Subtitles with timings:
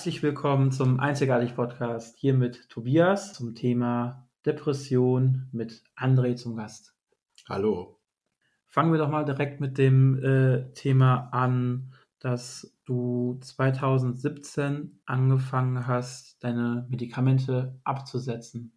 [0.00, 6.94] Herzlich willkommen zum Einzigartig Podcast hier mit Tobias zum Thema Depression mit André zum Gast.
[7.46, 8.00] Hallo.
[8.66, 16.42] Fangen wir doch mal direkt mit dem äh, Thema an, dass du 2017 angefangen hast,
[16.42, 18.72] deine Medikamente abzusetzen.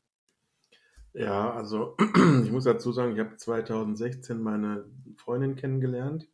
[1.14, 1.96] Ja, also
[2.44, 6.28] ich muss dazu sagen, ich habe 2016 meine Freundin kennengelernt,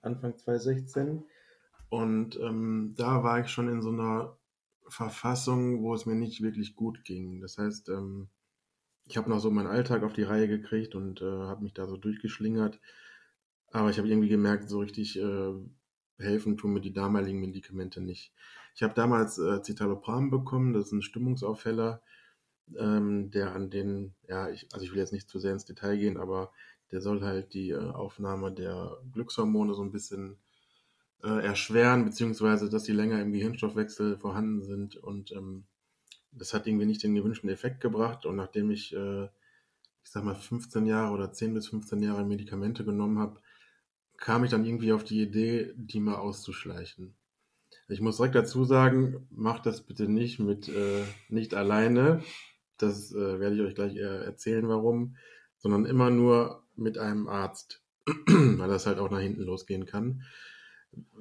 [0.00, 1.24] Anfang 2016.
[1.88, 4.36] Und ähm, da war ich schon in so einer
[4.88, 7.40] Verfassung, wo es mir nicht wirklich gut ging.
[7.40, 8.28] Das heißt, ähm,
[9.04, 11.86] ich habe noch so meinen Alltag auf die Reihe gekriegt und äh, habe mich da
[11.86, 12.80] so durchgeschlingert.
[13.70, 15.52] Aber ich habe irgendwie gemerkt, so richtig äh,
[16.18, 18.32] helfen tun mir die damaligen Medikamente nicht.
[18.74, 22.02] Ich habe damals äh, Citalopram bekommen, das ist ein Stimmungsaufheller,
[22.76, 25.96] ähm, der an den, ja, ich, also ich will jetzt nicht zu sehr ins Detail
[25.98, 26.52] gehen, aber
[26.90, 30.38] der soll halt die äh, Aufnahme der Glückshormone so ein bisschen
[31.22, 34.96] äh, erschweren, beziehungsweise dass die länger im Gehirnstoffwechsel vorhanden sind.
[34.96, 35.64] Und ähm,
[36.32, 38.26] das hat irgendwie nicht den gewünschten Effekt gebracht.
[38.26, 42.84] Und nachdem ich, äh, ich sag mal, 15 Jahre oder 10 bis 15 Jahre Medikamente
[42.84, 43.40] genommen habe,
[44.16, 47.14] kam ich dann irgendwie auf die Idee, die mal auszuschleichen.
[47.88, 52.22] Ich muss direkt dazu sagen, macht das bitte nicht mit äh, nicht alleine.
[52.78, 55.16] Das äh, werde ich euch gleich erzählen, warum,
[55.58, 57.82] sondern immer nur mit einem Arzt,
[58.26, 60.22] weil das halt auch nach hinten losgehen kann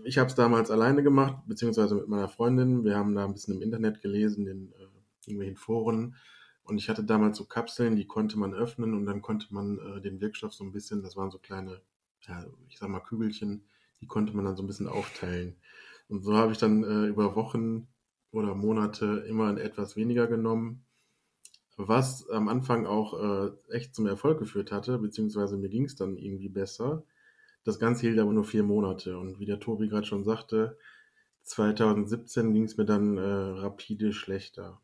[0.03, 2.83] ich habe es damals alleine gemacht, beziehungsweise mit meiner Freundin.
[2.83, 4.88] Wir haben da ein bisschen im Internet gelesen, in äh,
[5.25, 6.16] irgendwelchen Foren.
[6.63, 10.02] Und ich hatte damals so Kapseln, die konnte man öffnen und dann konnte man äh,
[10.02, 11.81] den Wirkstoff so ein bisschen, das waren so kleine,
[12.22, 13.67] ja, ich sag mal Kügelchen,
[14.01, 15.56] die konnte man dann so ein bisschen aufteilen.
[16.07, 17.88] Und so habe ich dann äh, über Wochen
[18.31, 20.85] oder Monate immer etwas weniger genommen,
[21.78, 26.18] was am Anfang auch äh, echt zum Erfolg geführt hatte, beziehungsweise mir ging es dann
[26.18, 27.03] irgendwie besser.
[27.65, 29.17] Das Ganze hielt aber nur vier Monate.
[29.17, 30.77] Und wie der Tobi gerade schon sagte,
[31.43, 34.79] 2017 ging es mir dann äh, rapide schlechter.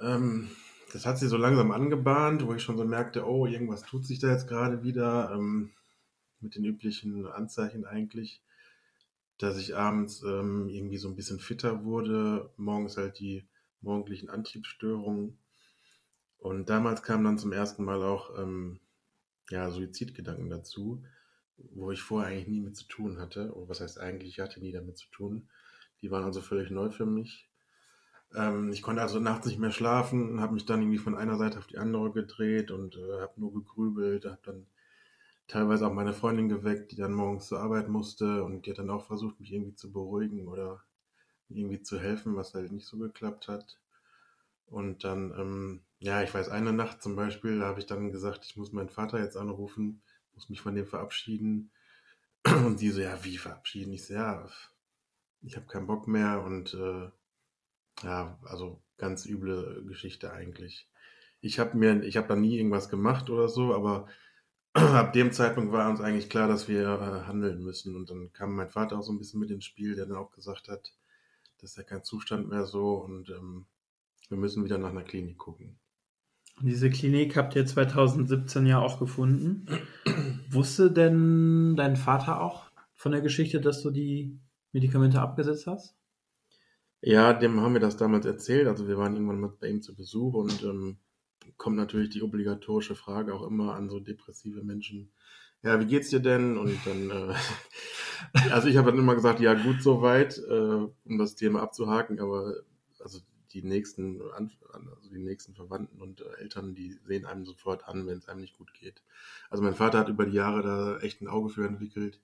[0.00, 0.48] Ähm,
[0.92, 4.20] das hat sich so langsam angebahnt, wo ich schon so merkte, oh, irgendwas tut sich
[4.20, 5.30] da jetzt gerade wieder.
[5.34, 5.72] Ähm,
[6.40, 8.42] mit den üblichen Anzeichen eigentlich,
[9.38, 12.50] dass ich abends ähm, irgendwie so ein bisschen fitter wurde.
[12.56, 13.46] Morgens halt die
[13.80, 15.38] morgendlichen Antriebsstörungen.
[16.38, 18.78] Und damals kam dann zum ersten Mal auch ähm,
[19.50, 21.02] ja, Suizidgedanken dazu,
[21.56, 23.52] wo ich vorher eigentlich nie mit zu tun hatte.
[23.54, 25.48] Oder was heißt eigentlich, ich hatte nie damit zu tun.
[26.02, 27.48] Die waren also völlig neu für mich.
[28.34, 31.58] Ähm, ich konnte also nachts nicht mehr schlafen, habe mich dann irgendwie von einer Seite
[31.58, 34.66] auf die andere gedreht und äh, habe nur gegrübelt, habe dann
[35.48, 38.90] teilweise auch meine Freundin geweckt, die dann morgens zur Arbeit musste und die hat dann
[38.90, 40.84] auch versucht, mich irgendwie zu beruhigen oder
[41.48, 43.78] irgendwie zu helfen, was halt nicht so geklappt hat.
[44.66, 48.44] Und dann, ähm, ja, ich weiß, eine Nacht zum Beispiel, da habe ich dann gesagt,
[48.44, 50.02] ich muss meinen Vater jetzt anrufen,
[50.34, 51.72] muss mich von dem verabschieden.
[52.44, 53.92] Und die so, ja, wie verabschieden?
[53.92, 54.48] Ich so, ja,
[55.42, 57.10] ich habe keinen Bock mehr und äh,
[58.02, 60.88] ja, also ganz üble Geschichte eigentlich.
[61.40, 64.08] Ich habe mir, ich habe da nie irgendwas gemacht oder so, aber
[64.72, 67.96] ab dem Zeitpunkt war uns eigentlich klar, dass wir äh, handeln müssen.
[67.96, 70.32] Und dann kam mein Vater auch so ein bisschen mit ins Spiel, der dann auch
[70.32, 70.92] gesagt hat,
[71.60, 73.66] das ist ja kein Zustand mehr so und ähm,
[74.28, 75.78] wir müssen wieder nach einer Klinik gucken.
[76.60, 79.66] Diese Klinik habt ihr 2017 ja auch gefunden.
[80.50, 84.38] Wusste denn dein Vater auch von der Geschichte, dass du die
[84.72, 85.94] Medikamente abgesetzt hast?
[87.00, 88.66] Ja, dem haben wir das damals erzählt.
[88.66, 90.98] Also wir waren irgendwann mal bei ihm zu Besuch und ähm,
[91.56, 95.12] kommt natürlich die obligatorische Frage auch immer an so depressive Menschen.
[95.62, 96.56] Ja, wie geht's dir denn?
[96.56, 97.34] Und dann, äh,
[98.50, 102.54] also ich habe dann immer gesagt, ja gut soweit, äh, um das Thema abzuhaken, aber
[103.52, 108.18] die nächsten, also die nächsten Verwandten und äh, Eltern, die sehen einem sofort an, wenn
[108.18, 109.02] es einem nicht gut geht.
[109.50, 112.20] Also mein Vater hat über die Jahre da echt ein Auge für entwickelt.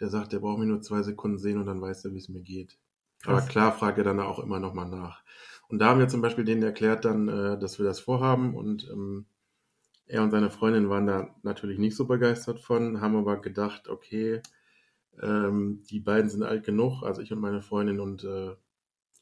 [0.00, 2.28] Der sagt, der braucht mich nur zwei Sekunden sehen und dann weiß er, wie es
[2.28, 2.78] mir geht.
[3.22, 3.42] Krass.
[3.42, 5.22] Aber klar fragt er dann auch immer nochmal nach.
[5.68, 8.88] Und da haben wir zum Beispiel denen erklärt dann, äh, dass wir das vorhaben und
[8.90, 9.26] ähm,
[10.06, 14.40] er und seine Freundin waren da natürlich nicht so begeistert von, haben aber gedacht, okay,
[15.20, 18.54] ähm, die beiden sind alt genug, also ich und meine Freundin und äh,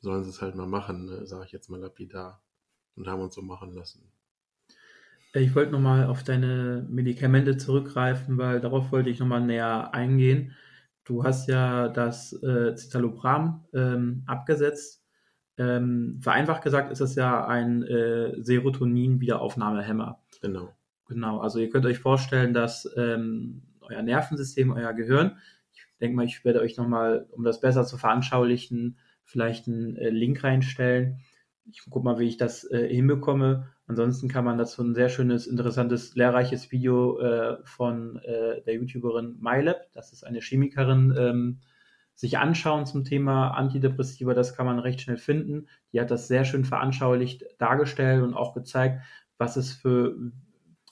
[0.01, 1.27] sollen sie es halt mal machen, ne?
[1.27, 2.43] sage ich jetzt mal lapidar.
[2.95, 4.11] Und haben uns so machen lassen.
[5.35, 10.55] Äh, ich wollte nochmal auf deine Medikamente zurückgreifen, weil darauf wollte ich nochmal näher eingehen.
[11.05, 15.05] Du hast ja das äh, Citalopram ähm, abgesetzt.
[15.59, 20.21] Ähm, vereinfacht gesagt ist das ja ein äh, Serotonin-Wiederaufnahmehemmer.
[20.43, 20.75] Genau.
[21.09, 25.39] Genau, also ihr könnt euch vorstellen, dass ähm, euer Nervensystem, euer Gehirn,
[25.73, 30.09] ich denke mal, ich werde euch nochmal, um das besser zu veranschaulichen, vielleicht einen äh,
[30.09, 31.21] Link reinstellen.
[31.71, 33.69] Ich gucke mal, wie ich das äh, hinbekomme.
[33.89, 39.37] Ansonsten kann man dazu ein sehr schönes, interessantes, lehrreiches Video äh, von äh, der YouTuberin
[39.41, 41.59] MyLab, das ist eine Chemikerin, ähm,
[42.15, 45.69] sich anschauen zum Thema Antidepressiva, das kann man recht schnell finden.
[45.93, 49.03] Die hat das sehr schön veranschaulicht dargestellt und auch gezeigt,
[49.39, 50.17] was es für,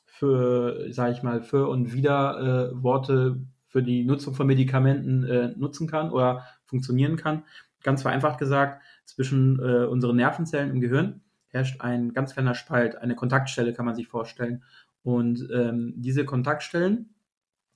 [0.04, 5.48] für sage ich mal, für und wieder äh, Worte für die Nutzung von Medikamenten äh,
[5.56, 7.42] nutzen kann oder funktionieren kann.
[7.84, 13.14] Ganz vereinfacht gesagt, zwischen äh, unseren Nervenzellen im Gehirn herrscht ein ganz kleiner Spalt, eine
[13.14, 14.64] Kontaktstelle kann man sich vorstellen.
[15.04, 17.14] Und ähm, diese Kontaktstellen,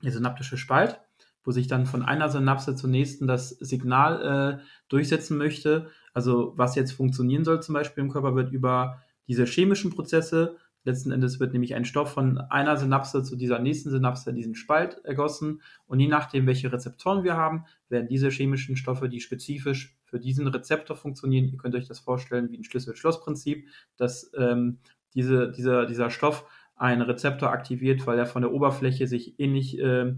[0.03, 1.01] der synaptische Spalt,
[1.45, 5.91] wo sich dann von einer Synapse zur nächsten das Signal äh, durchsetzen möchte.
[6.13, 10.57] Also was jetzt funktionieren soll zum Beispiel im Körper, wird über diese chemischen Prozesse,
[10.89, 14.55] letzten Endes wird nämlich ein Stoff von einer Synapse zu dieser nächsten Synapse in diesen
[14.55, 19.97] Spalt ergossen und je nachdem, welche Rezeptoren wir haben, werden diese chemischen Stoffe, die spezifisch
[20.05, 24.79] für diesen Rezeptor funktionieren, ihr könnt euch das vorstellen wie ein Schlüssel-Schloss-Prinzip, dass ähm,
[25.15, 26.45] diese, dieser, dieser Stoff
[26.77, 30.15] einen Rezeptor aktiviert, weil er von der Oberfläche sich ähnlich äh,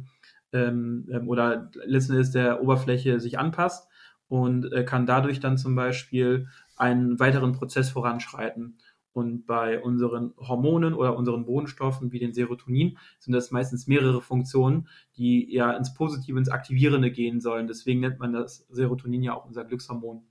[0.53, 3.89] ähm, oder letzten Endes der Oberfläche sich anpasst
[4.29, 8.79] und äh, kann dadurch dann zum Beispiel einen weiteren Prozess voranschreiten.
[9.13, 14.89] Und bei unseren Hormonen oder unseren Bodenstoffen wie den Serotonin sind das meistens mehrere Funktionen,
[15.17, 17.67] die ja ins Positive, ins Aktivierende gehen sollen.
[17.67, 20.23] Deswegen nennt man das Serotonin ja auch unser Glückshormon.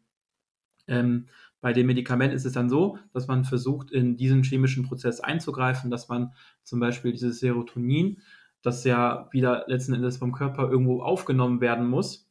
[0.88, 1.28] Ähm,
[1.62, 5.92] bei dem Medikament ist es dann so, dass man versucht, in diesen chemischen Prozess einzugreifen,
[5.92, 6.34] dass man
[6.64, 8.22] zum Beispiel dieses Serotonin
[8.62, 12.29] das ja wieder letzten Endes vom Körper irgendwo aufgenommen werden muss.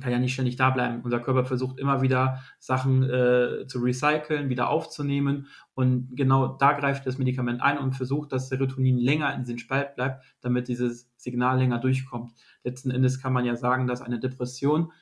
[0.00, 1.00] Kann ja nicht ständig da bleiben.
[1.02, 5.46] Unser Körper versucht immer wieder Sachen äh, zu recyceln, wieder aufzunehmen.
[5.74, 9.96] Und genau da greift das Medikament ein und versucht, dass Serotonin länger in den Spalt
[9.96, 12.32] bleibt, damit dieses Signal länger durchkommt.
[12.62, 14.92] Letzten Endes kann man ja sagen, dass eine Depression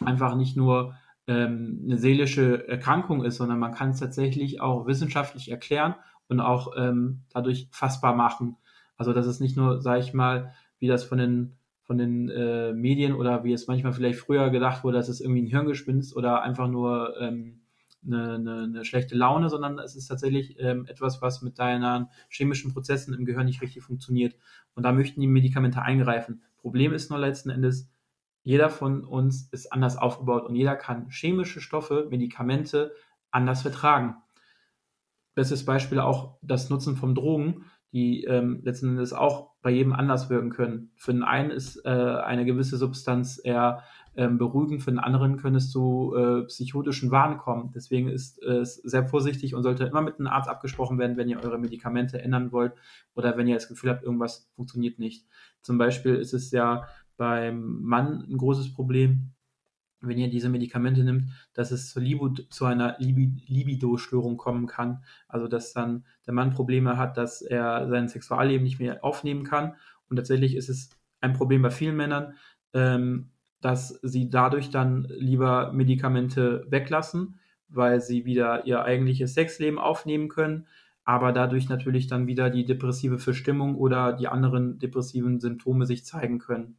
[0.00, 0.94] einfach nicht nur
[1.26, 5.94] ähm, eine seelische Erkrankung ist, sondern man kann es tatsächlich auch wissenschaftlich erklären
[6.28, 8.56] und auch ähm, dadurch fassbar machen.
[8.96, 11.57] Also das ist nicht nur, sage ich mal, wie das von den
[11.88, 15.40] von den äh, Medien oder wie es manchmal vielleicht früher gedacht wurde, dass es irgendwie
[15.40, 17.62] ein Hirngespinst oder einfach nur ähm,
[18.06, 22.74] eine, eine, eine, schlechte Laune, sondern es ist tatsächlich ähm, etwas, was mit deinen chemischen
[22.74, 24.36] Prozessen im Gehirn nicht richtig funktioniert.
[24.74, 26.42] Und da möchten die Medikamente eingreifen.
[26.58, 27.90] Problem ist nur letzten Endes,
[28.42, 32.92] jeder von uns ist anders aufgebaut und jeder kann chemische Stoffe, Medikamente
[33.30, 34.16] anders vertragen.
[35.34, 40.30] Bestes Beispiel auch das Nutzen von Drogen die ähm, letzten Endes auch bei jedem anders
[40.30, 40.92] wirken können.
[40.96, 43.82] Für den einen ist äh, eine gewisse Substanz eher
[44.16, 47.72] ähm, beruhigend, für den anderen können es zu äh, psychotischen Wahn kommen.
[47.74, 51.42] Deswegen ist es sehr vorsichtig und sollte immer mit einem Arzt abgesprochen werden, wenn ihr
[51.42, 52.72] eure Medikamente ändern wollt
[53.14, 55.26] oder wenn ihr das Gefühl habt, irgendwas funktioniert nicht.
[55.62, 56.86] Zum Beispiel ist es ja
[57.16, 59.32] beim Mann ein großes Problem,
[60.00, 65.02] wenn ihr diese Medikamente nimmt, dass es zur Libo, zu einer Libido-Störung kommen kann.
[65.26, 69.74] Also dass dann der Mann Probleme hat, dass er sein Sexualleben nicht mehr aufnehmen kann.
[70.08, 70.90] Und tatsächlich ist es
[71.20, 72.34] ein Problem bei vielen Männern,
[72.72, 73.30] ähm,
[73.60, 80.66] dass sie dadurch dann lieber Medikamente weglassen, weil sie wieder ihr eigentliches Sexleben aufnehmen können,
[81.04, 86.38] aber dadurch natürlich dann wieder die depressive Verstimmung oder die anderen depressiven Symptome sich zeigen
[86.38, 86.76] können.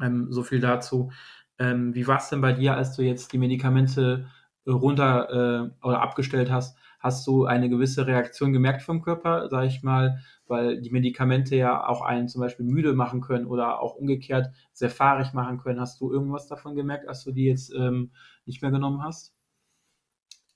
[0.00, 1.10] Ähm, so viel dazu.
[1.58, 4.28] Ähm, wie war es denn bei dir, als du jetzt die Medikamente
[4.66, 6.76] äh, runter äh, oder abgestellt hast?
[6.98, 11.86] Hast du eine gewisse Reaktion gemerkt vom Körper, sag ich mal, weil die Medikamente ja
[11.86, 15.80] auch einen zum Beispiel müde machen können oder auch umgekehrt sehr fahrig machen können.
[15.80, 18.12] Hast du irgendwas davon gemerkt, als du die jetzt ähm,
[18.44, 19.36] nicht mehr genommen hast?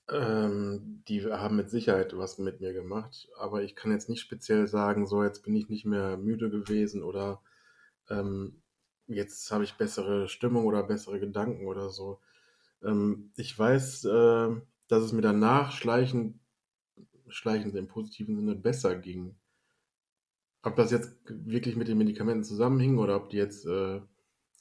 [0.09, 4.67] Ähm, die haben mit Sicherheit was mit mir gemacht, aber ich kann jetzt nicht speziell
[4.67, 7.41] sagen, so jetzt bin ich nicht mehr müde gewesen oder
[8.09, 8.60] ähm,
[9.13, 12.19] jetzt habe ich bessere Stimmung oder bessere Gedanken oder so.
[12.83, 14.49] Ähm, ich weiß, äh,
[14.87, 16.39] dass es mir danach schleichend,
[17.27, 19.35] schleichend im positiven Sinne besser ging.
[20.63, 24.01] Ob das jetzt wirklich mit den Medikamenten zusammenhing oder ob die jetzt äh,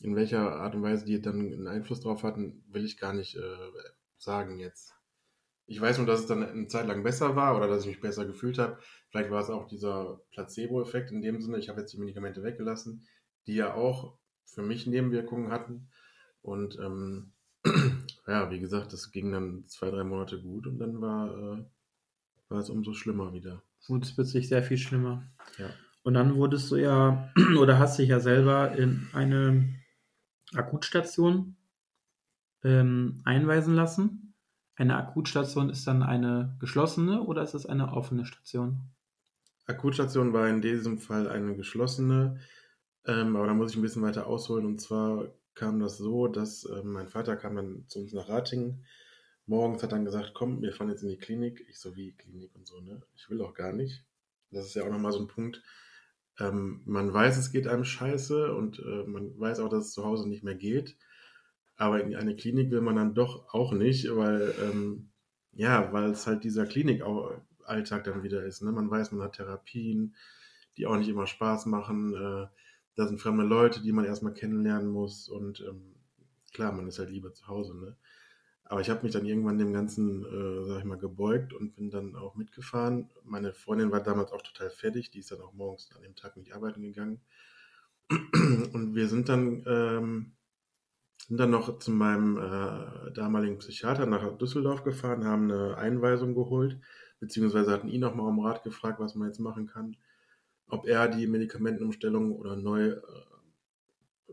[0.03, 3.37] in welcher Art und Weise die dann einen Einfluss drauf hatten, will ich gar nicht
[3.37, 3.71] äh,
[4.17, 4.95] sagen jetzt.
[5.67, 8.01] Ich weiß nur, dass es dann eine Zeit lang besser war oder dass ich mich
[8.01, 8.79] besser gefühlt habe.
[9.09, 11.59] Vielleicht war es auch dieser Placebo-Effekt in dem Sinne.
[11.59, 13.07] Ich habe jetzt die Medikamente weggelassen,
[13.47, 15.89] die ja auch für mich Nebenwirkungen hatten.
[16.43, 17.33] Und ähm,
[18.27, 21.65] ja, wie gesagt, das ging dann zwei, drei Monate gut und dann war, äh,
[22.49, 23.63] war es umso schlimmer wieder.
[23.87, 25.27] Gut, es wird sich sehr viel schlimmer.
[25.59, 25.71] Ja.
[26.03, 29.75] Und dann wurdest du ja oder hast dich ja selber in eine
[30.55, 31.57] Akutstation
[32.65, 34.35] ähm, einweisen lassen.
[34.77, 38.81] Eine Akutstation ist dann eine geschlossene oder ist es eine offene Station?
[39.67, 42.41] Akutstation war in diesem Fall eine geschlossene.
[43.07, 44.67] Ähm, aber da muss ich ein bisschen weiter ausholen.
[44.67, 48.85] Und zwar kam das so, dass äh, mein Vater kam dann zu uns nach Ratingen.
[49.47, 51.65] Morgens hat dann gesagt, komm, wir fahren jetzt in die Klinik.
[51.69, 53.03] Ich so, wie Klinik und so, ne?
[53.17, 54.05] Ich will auch gar nicht.
[54.51, 55.63] Das ist ja auch nochmal so ein Punkt.
[56.39, 60.05] Ähm, man weiß, es geht einem scheiße und äh, man weiß auch, dass es zu
[60.05, 60.97] Hause nicht mehr geht.
[61.77, 65.11] Aber in eine Klinik will man dann doch auch nicht, weil, ähm,
[65.53, 68.63] ja, weil es halt dieser Klinik-Alltag dann wieder ist.
[68.63, 68.71] Ne?
[68.71, 70.15] Man weiß, man hat Therapien,
[70.77, 72.15] die auch nicht immer Spaß machen.
[72.15, 72.47] Äh,
[72.97, 75.29] da sind fremde Leute, die man erstmal kennenlernen muss.
[75.29, 75.95] Und ähm,
[76.53, 77.77] klar, man ist halt lieber zu Hause.
[77.79, 77.97] Ne?
[78.65, 81.91] Aber ich habe mich dann irgendwann dem Ganzen, äh, sag ich mal, gebeugt und bin
[81.91, 83.11] dann auch mitgefahren.
[83.25, 85.11] Meine Freundin war damals auch total fertig.
[85.11, 87.21] Die ist dann auch morgens an dem Tag nicht arbeiten gegangen.
[88.73, 90.33] Und wir sind dann ähm,
[91.31, 96.81] sind dann noch zu meinem äh, damaligen Psychiater nach Düsseldorf gefahren, haben eine Einweisung geholt,
[97.21, 99.97] beziehungsweise hatten ihn nochmal um Rat gefragt, was man jetzt machen kann.
[100.71, 103.01] Ob er die Medikamentenumstellung oder neu, äh,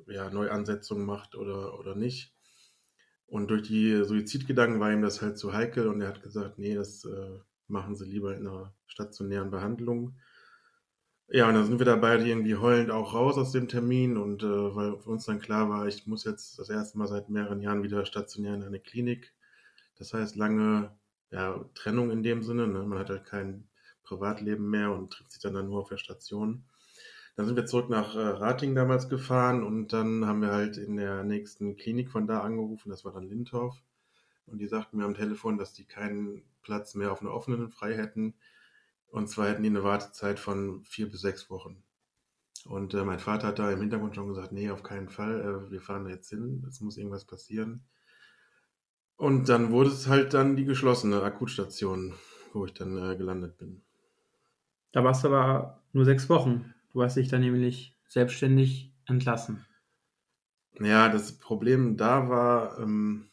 [0.07, 2.33] ja, Neuansetzung macht oder, oder nicht.
[3.27, 6.75] Und durch die Suizidgedanken war ihm das halt zu heikel und er hat gesagt, nee,
[6.75, 10.15] das äh, machen Sie lieber in einer stationären Behandlung.
[11.29, 14.43] Ja, und dann sind wir da beide irgendwie heulend auch raus aus dem Termin und
[14.43, 17.59] äh, weil für uns dann klar war, ich muss jetzt das erste Mal seit mehreren
[17.59, 19.33] Jahren wieder stationär in eine Klinik.
[19.97, 20.95] Das heißt, lange
[21.31, 22.67] ja, Trennung in dem Sinne.
[22.67, 22.83] Ne?
[22.83, 23.67] Man hat halt kein
[24.07, 26.63] Privatleben mehr und trifft sich dann, dann nur auf der Station.
[27.35, 30.97] Dann sind wir zurück nach äh, Rating damals gefahren und dann haben wir halt in
[30.97, 33.75] der nächsten Klinik von da angerufen, das war dann Lindorf.
[34.47, 37.95] Und die sagten mir am Telefon, dass die keinen Platz mehr auf einer offenen frei
[37.95, 38.33] hätten
[39.09, 41.83] und zwar hätten die eine Wartezeit von vier bis sechs Wochen.
[42.65, 45.71] Und äh, mein Vater hat da im Hintergrund schon gesagt, nee, auf keinen Fall, äh,
[45.71, 47.85] wir fahren da jetzt hin, es muss irgendwas passieren.
[49.15, 52.13] Und dann wurde es halt dann die geschlossene Akutstation,
[52.53, 53.83] wo ich dann äh, gelandet bin.
[54.91, 56.73] Da warst du aber nur sechs Wochen.
[56.91, 59.65] Du hast dich dann nämlich selbstständig entlassen.
[60.79, 63.29] Ja, das Problem da war, ähm,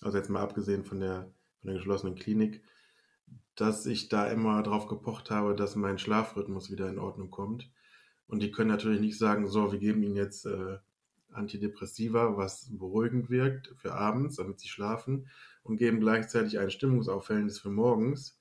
[0.00, 2.62] also jetzt mal abgesehen von der, von der geschlossenen Klinik,
[3.54, 7.70] dass ich da immer drauf gepocht habe, dass mein Schlafrhythmus wieder in Ordnung kommt.
[8.26, 10.78] Und die können natürlich nicht sagen, so, wir geben ihnen jetzt äh,
[11.32, 15.28] Antidepressiva, was beruhigend wirkt für abends, damit sie schlafen,
[15.62, 18.38] und geben gleichzeitig ein Stimmungsaufhellendes für morgens.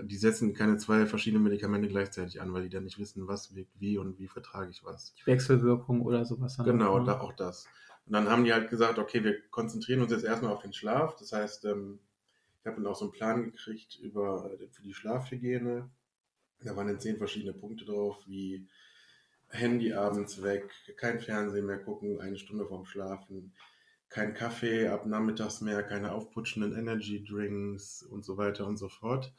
[0.00, 3.78] Die setzen keine zwei verschiedenen Medikamente gleichzeitig an, weil die dann nicht wissen, was wirkt
[3.78, 5.14] wie und wie vertrage ich was.
[5.14, 6.56] Die Wechselwirkung oder sowas.
[6.64, 7.06] Genau, auch, ne?
[7.06, 7.66] da, auch das.
[8.06, 11.16] Und dann haben die halt gesagt, okay, wir konzentrieren uns jetzt erstmal auf den Schlaf.
[11.16, 12.00] Das heißt, ähm,
[12.60, 15.90] ich habe dann auch so einen Plan gekriegt über, äh, für die Schlafhygiene.
[16.64, 18.68] Da waren dann zehn verschiedene Punkte drauf, wie
[19.48, 23.52] Handy abends weg, kein Fernsehen mehr gucken, eine Stunde vorm Schlafen,
[24.08, 29.32] kein Kaffee ab nachmittags mehr, keine aufputschenden Energy Drinks und so weiter und so fort.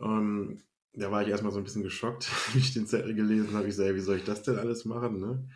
[0.00, 0.62] Ähm,
[0.94, 3.68] da war ich erstmal so ein bisschen geschockt, wie ich den Zettel gelesen habe.
[3.68, 5.20] Ich sage, wie soll ich das denn alles machen?
[5.20, 5.48] Ne?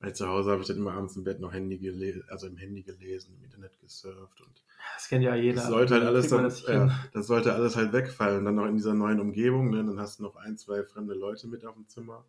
[0.00, 2.56] Weil zu Hause habe ich dann immer abends im Bett noch Handy gelesen, also im
[2.56, 4.64] Handy gelesen, im Internet gesurft und
[4.96, 5.56] das kennt ja jeder.
[5.56, 8.38] Das sollte halt alles, dann, das, ja, das sollte alles halt wegfallen.
[8.38, 9.78] Und dann noch in dieser neuen Umgebung, ne?
[9.78, 12.24] dann hast du noch ein, zwei fremde Leute mit auf dem Zimmer.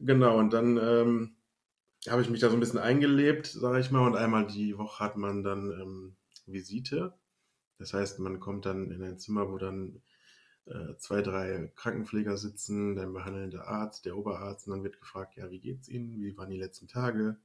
[0.00, 1.36] Genau, und dann ähm,
[2.08, 4.06] habe ich mich da so ein bisschen eingelebt, sage ich mal.
[4.06, 6.16] Und einmal die Woche hat man dann ähm,
[6.46, 7.12] Visite.
[7.78, 10.00] Das heißt, man kommt dann in ein Zimmer, wo dann
[10.66, 15.50] äh, zwei, drei Krankenpfleger sitzen, dann behandelnde Arzt, der Oberarzt, und dann wird gefragt, ja,
[15.50, 16.22] wie geht's Ihnen?
[16.22, 17.36] Wie waren die letzten Tage?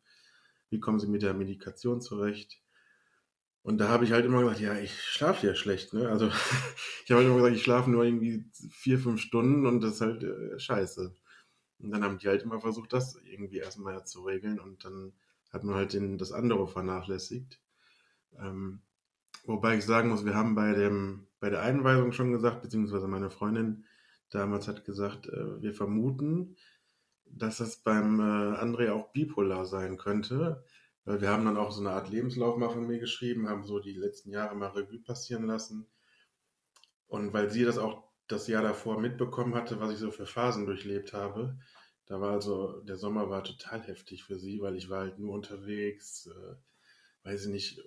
[0.70, 2.62] Wie kommen Sie mit der Medikation zurecht?
[3.64, 5.94] Und da habe ich halt immer gesagt, ja, ich schlafe ja schlecht.
[5.94, 6.08] Ne?
[6.10, 6.28] Also
[7.04, 10.02] ich habe halt immer gesagt, ich schlafe nur irgendwie vier, fünf Stunden und das ist
[10.02, 11.14] halt äh, scheiße.
[11.80, 15.14] Und dann haben die halt immer versucht, das irgendwie erstmal zu regeln und dann
[15.52, 17.60] hat man halt den, das andere vernachlässigt.
[18.40, 18.82] Ähm,
[19.46, 23.29] wobei ich sagen muss, wir haben bei, dem, bei der Einweisung schon gesagt, beziehungsweise meine
[23.29, 23.86] Freundin
[24.29, 26.56] damals hat gesagt, äh, wir vermuten,
[27.25, 30.63] dass das beim äh, André auch bipolar sein könnte
[31.08, 33.94] wir haben dann auch so eine Art Lebenslauf mal von mir geschrieben, haben so die
[33.94, 35.88] letzten Jahre mal Revue passieren lassen.
[37.08, 40.65] Und weil sie das auch das Jahr davor mitbekommen hatte, was ich so für Phasen
[40.65, 41.58] durchlebt habe,
[42.08, 45.34] da war also, der Sommer war total heftig für sie, weil ich war halt nur
[45.34, 46.56] unterwegs, äh,
[47.25, 47.82] weiß ich nicht,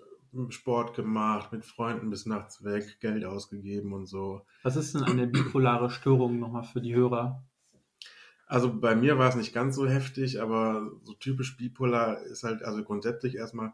[0.50, 4.42] Sport gemacht, mit Freunden bis nachts weg, Geld ausgegeben und so.
[4.62, 7.44] Was ist denn eine bipolare Störung nochmal für die Hörer?
[8.46, 12.62] Also bei mir war es nicht ganz so heftig, aber so typisch bipolar ist halt,
[12.64, 13.72] also grundsätzlich erstmal,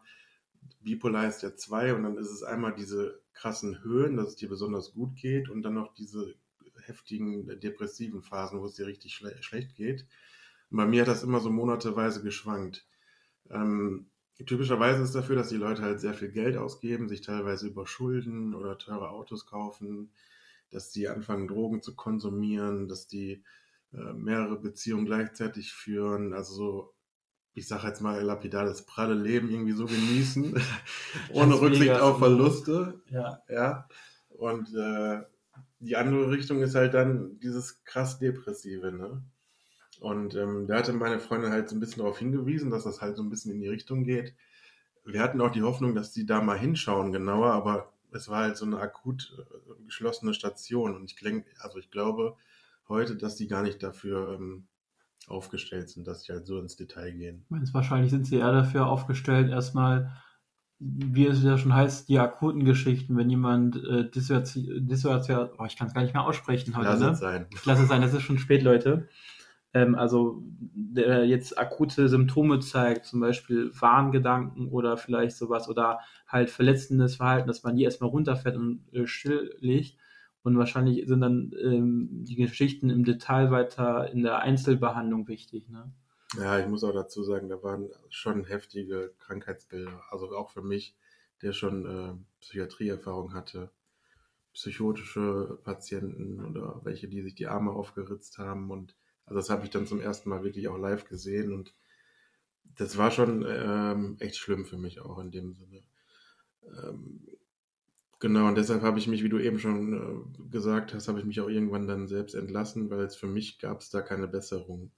[0.81, 4.49] bipolar ist ja zwei und dann ist es einmal diese krassen Höhen, dass es dir
[4.49, 6.35] besonders gut geht und dann noch diese
[6.85, 10.07] heftigen depressiven Phasen, wo es dir richtig schle schlecht geht.
[10.71, 12.87] Und bei mir hat das immer so monateweise geschwankt.
[13.51, 14.11] Ähm,
[14.45, 18.77] typischerweise ist dafür, dass die Leute halt sehr viel Geld ausgeben, sich teilweise überschulden oder
[18.79, 20.13] teure Autos kaufen,
[20.71, 23.43] dass sie anfangen, Drogen zu konsumieren, dass die
[23.93, 26.95] äh, mehrere Beziehungen gleichzeitig führen, also so,
[27.55, 30.61] ich sage jetzt mal lapidar, das pralle Leben irgendwie so genießen,
[31.33, 33.01] ohne Rücksicht auf Verluste.
[33.11, 33.43] Ja.
[33.49, 33.89] ja.
[34.29, 35.23] Und äh,
[35.79, 39.23] die andere Richtung ist halt dann dieses krass Depressive, ne?
[40.01, 43.17] Und ähm, da hatte meine Freundin halt so ein bisschen darauf hingewiesen, dass das halt
[43.17, 44.35] so ein bisschen in die Richtung geht.
[45.05, 48.57] wir hatten auch die Hoffnung, dass die da mal hinschauen genauer, aber es war halt
[48.57, 52.37] so eine akut äh, geschlossene Station und ich denke, also ich glaube
[52.89, 54.67] heute, dass die gar nicht dafür ähm,
[55.29, 57.45] aufgestellt sind, dass sie halt so ins Detail gehen.
[57.49, 60.13] Meinst, wahrscheinlich sind sie eher dafür aufgestellt, erstmal,
[60.79, 65.89] wie es ja schon heißt, die akuten Geschichten, wenn jemand äh, Dissoziation, oh, ich kann
[65.89, 67.11] es gar nicht mehr aussprechen heute, Lass ne?
[67.11, 67.47] es sein.
[67.65, 69.09] Lass es sein, es ist schon spät, Leute.
[69.77, 70.43] Ähm, also,
[70.75, 77.47] der jetzt akute Symptome zeigt, zum Beispiel Warngedanken oder vielleicht sowas oder halt verletzendes Verhalten,
[77.47, 79.99] dass man die erstmal runterfährt und äh, still legt.
[80.43, 85.69] Und wahrscheinlich sind dann ähm, die Geschichten im Detail weiter in der Einzelbehandlung wichtig.
[85.69, 85.93] Ne?
[86.39, 90.01] Ja, ich muss auch dazu sagen, da waren schon heftige Krankheitsbilder.
[90.11, 90.97] Also auch für mich,
[91.43, 93.71] der schon äh, Psychiatrieerfahrung hatte.
[94.55, 98.71] Psychotische Patienten oder welche, die sich die Arme aufgeritzt haben.
[98.71, 101.53] Und also das habe ich dann zum ersten Mal wirklich auch live gesehen.
[101.53, 101.75] Und
[102.65, 105.83] das war schon ähm, echt schlimm für mich auch in dem Sinne.
[106.63, 107.27] Ähm,
[108.19, 111.27] Genau, und deshalb habe ich mich, wie du eben schon äh, gesagt hast, habe ich
[111.27, 114.91] mich auch irgendwann dann selbst entlassen, weil es für mich gab es da keine Besserung.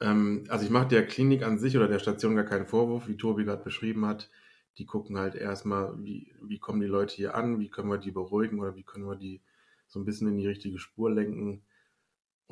[0.00, 3.16] Ähm, also ich mache der Klinik an sich oder der Station gar keinen Vorwurf, wie
[3.16, 4.30] Tobi gerade beschrieben hat.
[4.78, 8.12] Die gucken halt erstmal, wie, wie kommen die Leute hier an, wie können wir die
[8.12, 9.42] beruhigen oder wie können wir die
[9.88, 11.62] so ein bisschen in die richtige Spur lenken.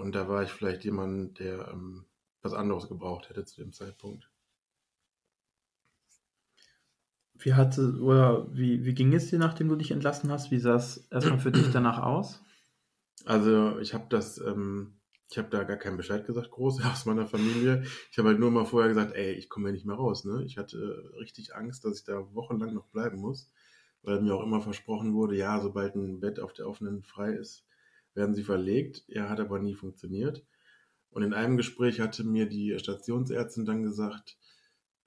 [0.00, 2.04] Und da war ich vielleicht jemand, der ähm,
[2.42, 4.30] was anderes gebraucht hätte zu dem Zeitpunkt.
[7.34, 10.50] Wie hatte, oder wie, wie ging es dir, nachdem du dich entlassen hast?
[10.50, 12.42] Wie sah es erstmal für dich danach aus?
[13.24, 17.26] Also ich habe das, ähm, ich habe da gar keinen Bescheid gesagt, groß aus meiner
[17.26, 17.84] Familie.
[18.10, 20.24] Ich habe halt nur mal vorher gesagt, ey, ich komme ja nicht mehr raus.
[20.24, 20.44] Ne?
[20.44, 23.50] Ich hatte richtig Angst, dass ich da wochenlang noch bleiben muss,
[24.02, 27.64] weil mir auch immer versprochen wurde, ja, sobald ein Bett auf der offenen frei ist,
[28.20, 29.04] werden sie verlegt.
[29.08, 30.44] Ja, hat aber nie funktioniert.
[31.10, 34.36] Und in einem Gespräch hatte mir die Stationsärztin dann gesagt,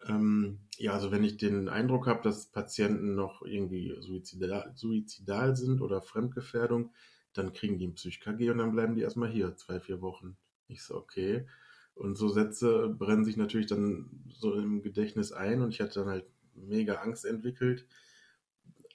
[0.07, 5.79] ähm, ja, also wenn ich den Eindruck habe, dass Patienten noch irgendwie suizidal, suizidal sind
[5.79, 6.91] oder Fremdgefährdung,
[7.33, 10.35] dann kriegen die ein Psych-KG und dann bleiben die erstmal hier, zwei, vier Wochen.
[10.67, 11.47] Ich so, okay.
[11.95, 16.09] Und so Sätze brennen sich natürlich dann so im Gedächtnis ein und ich hatte dann
[16.09, 17.87] halt mega Angst entwickelt,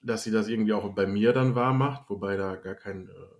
[0.02, 3.37] dass sie das irgendwie auch bei mir dann wahr macht, wobei da gar kein, äh,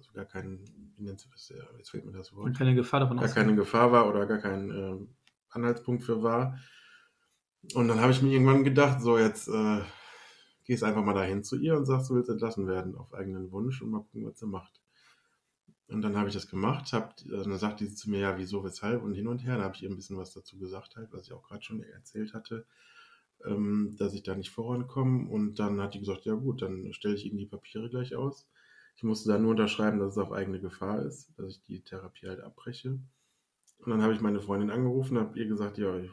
[0.00, 0.64] also gar kein,
[0.96, 2.56] wie nennt sich das, jetzt fehlt mir das Wort.
[2.56, 4.96] Keine Gefahr davon Gar keine Gefahr war oder gar kein äh,
[5.50, 6.58] Anhaltspunkt für war.
[7.74, 9.82] Und dann habe ich mir irgendwann gedacht, so jetzt äh,
[10.64, 13.82] gehst einfach mal dahin zu ihr und sagst, du willst entlassen werden auf eigenen Wunsch
[13.82, 14.80] und mal gucken, was sie macht.
[15.88, 19.02] Und dann habe ich das gemacht, hab, dann sagte sie zu mir, ja, wieso, weshalb
[19.02, 19.58] und hin und her.
[19.58, 21.82] Da habe ich ihr ein bisschen was dazu gesagt, halt, was ich auch gerade schon
[21.82, 22.64] erzählt hatte,
[23.44, 25.28] ähm, dass ich da nicht vorankomme.
[25.28, 28.48] Und dann hat die gesagt, ja gut, dann stelle ich Ihnen die Papiere gleich aus.
[29.00, 32.28] Ich musste dann nur unterschreiben, dass es auf eigene Gefahr ist, dass ich die Therapie
[32.28, 32.90] halt abbreche.
[33.78, 36.10] Und dann habe ich meine Freundin angerufen und habe ihr gesagt, ja, ich,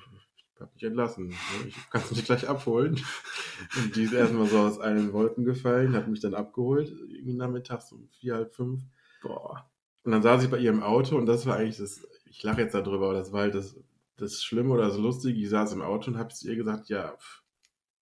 [0.56, 1.28] ich habe mich entlassen.
[1.28, 1.36] Ne?
[1.68, 2.98] Ich kann es nicht gleich abholen.
[3.78, 7.92] Und die ist erstmal so aus allen Wolken gefallen, hat mich dann abgeholt, irgendwie nachmittags
[7.92, 8.84] um vier, halb fünf.
[9.22, 9.70] Boah.
[10.06, 12.62] Und dann saß ich bei ihr im Auto und das war eigentlich das, ich lache
[12.62, 13.78] jetzt darüber, aber das war halt das,
[14.16, 15.38] das Schlimme oder das Lustige.
[15.38, 17.44] Ich saß im Auto und habe zu ihr gesagt, ja, pff,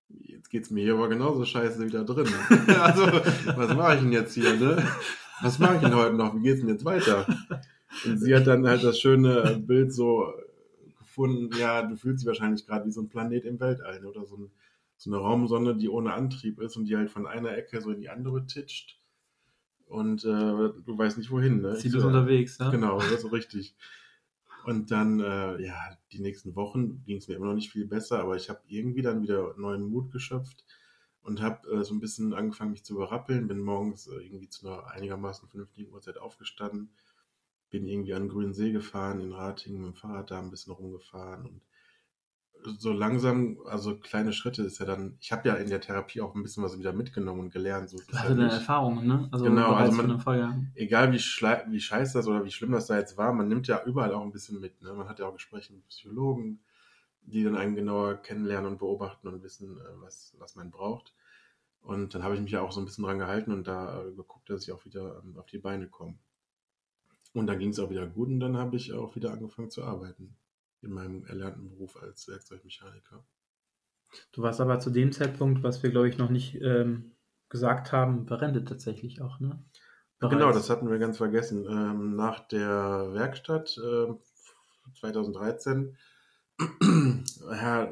[0.10, 2.28] jetzt geht's mir hier aber genauso scheiße wieder drin.
[2.80, 4.86] also, was mache ich denn jetzt hier, ne?
[5.41, 6.36] Was mache ich denn heute noch?
[6.36, 7.26] Wie geht's denn jetzt weiter?
[8.06, 10.34] Und sie hat dann halt das schöne Bild so
[10.98, 14.08] gefunden, ja, du fühlst dich wahrscheinlich gerade wie so ein Planet im Weltall ne?
[14.08, 14.52] oder so, ein,
[14.98, 18.02] so, eine Raumsonne, die ohne Antrieb ist und die halt von einer Ecke so in
[18.02, 19.00] die andere titscht.
[19.88, 21.62] Und äh, du weißt nicht wohin.
[21.62, 21.76] Ne?
[21.76, 22.70] Sie ist so, unterwegs, ne?
[22.72, 23.76] Genau, das ist so richtig.
[24.65, 28.19] Und dann, äh, ja, die nächsten Wochen ging es mir immer noch nicht viel besser,
[28.19, 30.65] aber ich habe irgendwie dann wieder neuen Mut geschöpft
[31.21, 33.47] und habe äh, so ein bisschen angefangen, mich zu überrappeln.
[33.47, 36.89] Bin morgens äh, irgendwie zu einer einigermaßen vernünftigen Uhrzeit aufgestanden,
[37.69, 40.73] bin irgendwie an den Grünen See gefahren, in Ratingen mit dem Fahrrad da ein bisschen
[40.73, 41.62] rumgefahren und
[42.78, 46.36] so langsam, also kleine Schritte ist ja dann, ich habe ja in der Therapie auch
[46.36, 47.89] ein bisschen was wieder mitgenommen und gelernt.
[47.89, 49.28] So du hast ja deine Erfahrungen, ne?
[49.32, 53.17] Also genau, also man, egal wie, wie scheiße das oder wie schlimm das da jetzt
[53.17, 54.82] war, man nimmt ja überall auch ein bisschen mit.
[54.82, 54.93] Ne?
[54.93, 56.60] Man hat ja auch Gespräche mit Psychologen,
[57.21, 61.13] die dann einen genauer kennenlernen und beobachten und wissen, äh, was, was man braucht.
[61.82, 64.12] Und dann habe ich mich ja auch so ein bisschen dran gehalten und da äh,
[64.12, 66.15] geguckt, dass ich auch wieder ähm, auf die Beine komme.
[67.34, 69.84] Und dann ging es auch wieder gut und dann habe ich auch wieder angefangen zu
[69.84, 70.36] arbeiten
[70.86, 73.26] in meinem erlernten Beruf als Werkzeugmechaniker.
[74.32, 77.15] Du warst aber zu dem Zeitpunkt, was wir glaube ich noch nicht ähm,
[77.50, 79.63] gesagt haben, berendet tatsächlich auch, ne?
[80.19, 80.34] Bereits.
[80.34, 81.65] Genau, das hatten wir ganz vergessen.
[81.69, 84.13] Ähm, nach der Werkstatt äh,
[85.00, 85.98] 2013,
[87.52, 87.91] ja,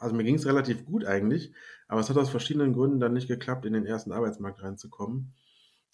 [0.00, 1.54] also mir ging es relativ gut eigentlich,
[1.86, 5.34] aber es hat aus verschiedenen Gründen dann nicht geklappt, in den ersten Arbeitsmarkt reinzukommen.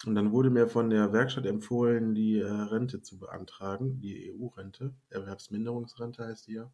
[0.05, 4.93] Und dann wurde mir von der Werkstatt empfohlen, die äh, Rente zu beantragen, die EU-Rente,
[5.09, 6.71] Erwerbsminderungsrente heißt die ja.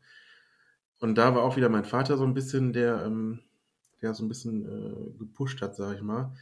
[0.99, 3.39] Und da war auch wieder mein Vater so ein bisschen, der, ähm,
[4.01, 6.33] der so ein bisschen äh, gepusht hat, sag ich mal.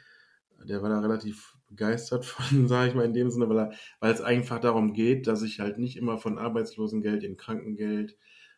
[0.63, 4.13] Der war da relativ begeistert von, sage ich mal, in dem Sinne, weil, er, weil
[4.13, 8.17] es einfach darum geht, dass ich halt nicht immer von Arbeitslosengeld in Krankengeld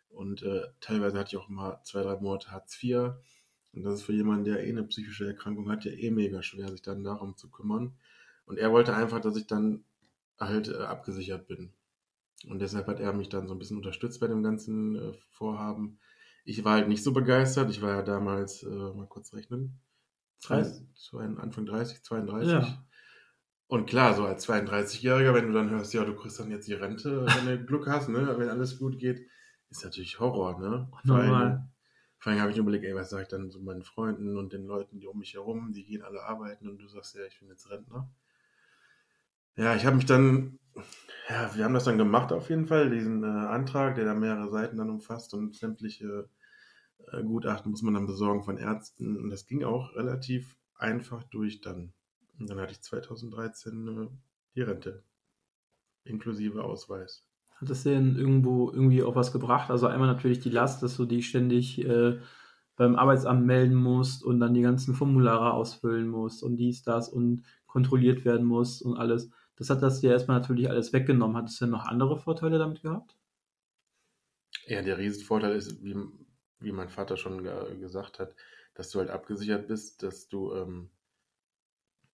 [0.10, 3.12] und äh, teilweise hatte ich auch mal zwei, drei Monate Hartz IV.
[3.74, 6.70] Und das ist für jemanden, der eh eine psychische Erkrankung hat, ja eh mega schwer,
[6.70, 7.94] sich dann darum zu kümmern.
[8.50, 9.84] Und er wollte einfach, dass ich dann
[10.40, 11.72] halt äh, abgesichert bin.
[12.48, 16.00] Und deshalb hat er mich dann so ein bisschen unterstützt bei dem ganzen äh, Vorhaben.
[16.46, 17.70] Ich war halt nicht so begeistert.
[17.70, 19.80] Ich war ja damals, äh, mal kurz rechnen,
[20.42, 20.84] 30,
[21.14, 22.52] Anfang 30, 32.
[22.52, 22.84] Ja.
[23.68, 26.74] Und klar, so als 32-Jähriger, wenn du dann hörst, ja, du kriegst dann jetzt die
[26.74, 29.28] Rente, wenn du Glück hast, ne, wenn alles gut geht,
[29.70, 30.90] ist natürlich Horror, ne?
[31.06, 31.70] Vor allem,
[32.18, 34.54] vor allem habe ich mir überlegt, ey, was sage ich dann so meinen Freunden und
[34.54, 37.40] den Leuten, die um mich herum, die gehen alle arbeiten und du sagst ja, ich
[37.40, 38.10] bin jetzt Rentner.
[39.56, 40.60] Ja, ich habe mich dann,
[41.30, 44.50] ja, wir haben das dann gemacht auf jeden Fall, diesen äh, Antrag, der da mehrere
[44.50, 46.30] Seiten dann umfasst und sämtliche
[47.12, 49.18] äh, Gutachten muss man dann besorgen von Ärzten.
[49.18, 51.94] Und das ging auch relativ einfach durch dann.
[52.40, 54.08] Und dann hatte ich 2013 äh,
[54.56, 55.04] die Rente,
[56.04, 57.26] inklusive Ausweis.
[57.56, 59.70] Hat das denn irgendwo irgendwie auch was gebracht?
[59.70, 62.18] Also einmal natürlich die Last, dass du die ständig äh,
[62.78, 67.44] beim Arbeitsamt melden musst und dann die ganzen Formulare ausfüllen musst und dies, das und
[67.70, 69.30] kontrolliert werden muss und alles.
[69.56, 71.38] Das hat das dir erstmal natürlich alles weggenommen.
[71.38, 73.16] Hat es denn noch andere Vorteile damit gehabt?
[74.66, 75.96] Ja, der Riesenvorteil ist, wie,
[76.60, 78.36] wie mein Vater schon ge gesagt hat,
[78.74, 80.90] dass du halt abgesichert bist, dass du, ähm,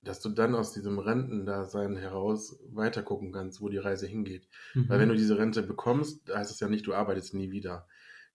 [0.01, 4.47] dass du dann aus diesem Rentendasein heraus weitergucken kannst, wo die Reise hingeht.
[4.73, 4.89] Mhm.
[4.89, 7.87] Weil wenn du diese Rente bekommst, heißt es ja nicht, du arbeitest nie wieder.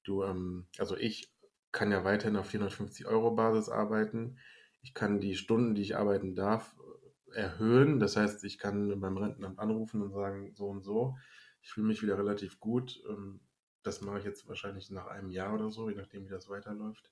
[0.04, 1.33] Du, ähm, also ich
[1.72, 4.38] kann ja weiterhin auf 450 Euro Basis arbeiten.
[4.83, 6.74] Ich kann die Stunden, die ich arbeiten darf,
[7.32, 8.00] erhöhen.
[8.00, 11.16] Das heißt, ich kann beim Rentenamt anrufen und sagen, so und so.
[11.62, 13.02] Ich fühle mich wieder relativ gut.
[13.08, 13.40] Ähm,
[13.82, 17.10] das mache ich jetzt wahrscheinlich nach einem Jahr oder so, je nachdem, wie das weiterläuft.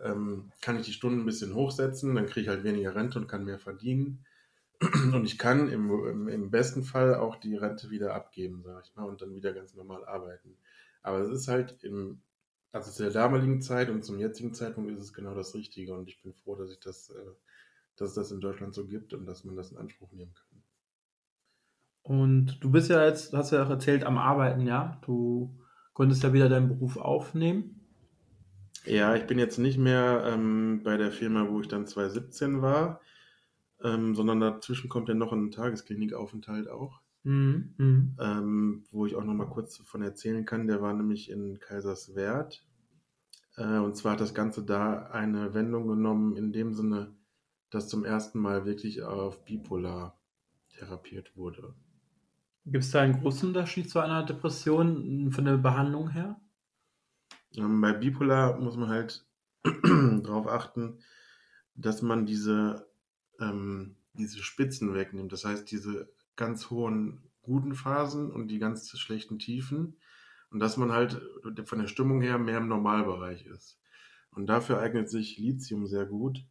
[0.00, 3.28] Ähm, kann ich die Stunden ein bisschen hochsetzen, dann kriege ich halt weniger Rente und
[3.28, 4.24] kann mehr verdienen.
[5.12, 9.04] Und ich kann im, im, besten Fall auch die Rente wieder abgeben, sage ich mal,
[9.04, 10.56] und dann wieder ganz normal arbeiten.
[11.02, 12.22] Aber es ist halt im,
[12.72, 16.08] also zu der damaligen Zeit und zum jetzigen Zeitpunkt ist es genau das Richtige und
[16.08, 17.30] ich bin froh, dass ich das äh,
[18.00, 20.62] dass es das in Deutschland so gibt und dass man das in Anspruch nehmen kann.
[22.02, 24.98] Und du bist ja jetzt, hast ja auch erzählt, am Arbeiten, ja?
[25.04, 25.58] Du
[25.92, 27.80] konntest ja wieder deinen Beruf aufnehmen.
[28.86, 33.00] Ja, ich bin jetzt nicht mehr ähm, bei der Firma, wo ich dann 2017 war,
[33.84, 37.00] ähm, sondern dazwischen kommt ja noch ein Tagesklinikaufenthalt auch.
[37.22, 38.16] Mhm, mhm.
[38.18, 40.66] Ähm, wo ich auch noch mal kurz davon erzählen kann.
[40.66, 42.64] Der war nämlich in Kaiserswerth.
[43.56, 47.14] Äh, und zwar hat das Ganze da eine Wendung genommen, in dem Sinne,
[47.70, 50.18] das zum ersten Mal wirklich auf Bipolar
[50.70, 51.74] therapiert wurde.
[52.66, 56.40] Gibt es da einen großen Unterschied zu einer Depression von der Behandlung her?
[57.56, 59.24] Ähm, bei Bipolar muss man halt
[59.64, 60.98] darauf achten,
[61.74, 62.88] dass man diese,
[63.40, 65.32] ähm, diese Spitzen wegnimmt.
[65.32, 69.96] Das heißt, diese ganz hohen guten Phasen und die ganz schlechten Tiefen.
[70.50, 71.20] Und dass man halt
[71.64, 73.78] von der Stimmung her mehr im Normalbereich ist.
[74.32, 76.44] Und dafür eignet sich Lithium sehr gut,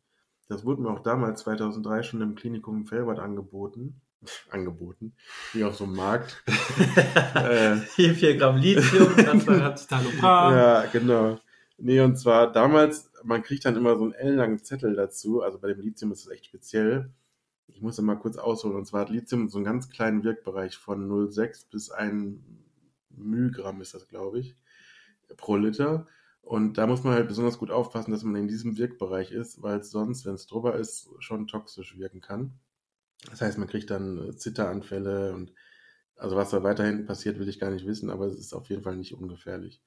[0.50, 4.02] das wurde mir auch damals 2003 schon im Klinikum Felbert angeboten.
[4.50, 5.14] angeboten,
[5.54, 6.44] wie auf so einem Markt.
[7.36, 10.54] äh, Hier 4 Gramm Lithium, das hat Talopram.
[10.54, 11.40] Ja, genau.
[11.78, 15.42] Nee, und zwar damals, man kriegt dann immer so einen ellenlangen Zettel dazu.
[15.42, 17.14] Also bei dem Lithium ist es echt speziell.
[17.68, 18.76] Ich muss da mal kurz ausholen.
[18.76, 22.42] Und zwar hat Lithium so einen ganz kleinen Wirkbereich von 0,6 bis 1
[23.12, 24.56] Mygramm ist das, glaube ich,
[25.38, 26.08] pro Liter.
[26.42, 29.80] Und da muss man halt besonders gut aufpassen, dass man in diesem Wirkbereich ist, weil
[29.80, 32.60] es sonst, wenn es drüber ist, schon toxisch wirken kann.
[33.30, 35.54] Das heißt, man kriegt dann äh, Zitteranfälle und
[36.16, 38.84] also was da weiterhin passiert, will ich gar nicht wissen, aber es ist auf jeden
[38.84, 39.82] Fall nicht ungefährlich.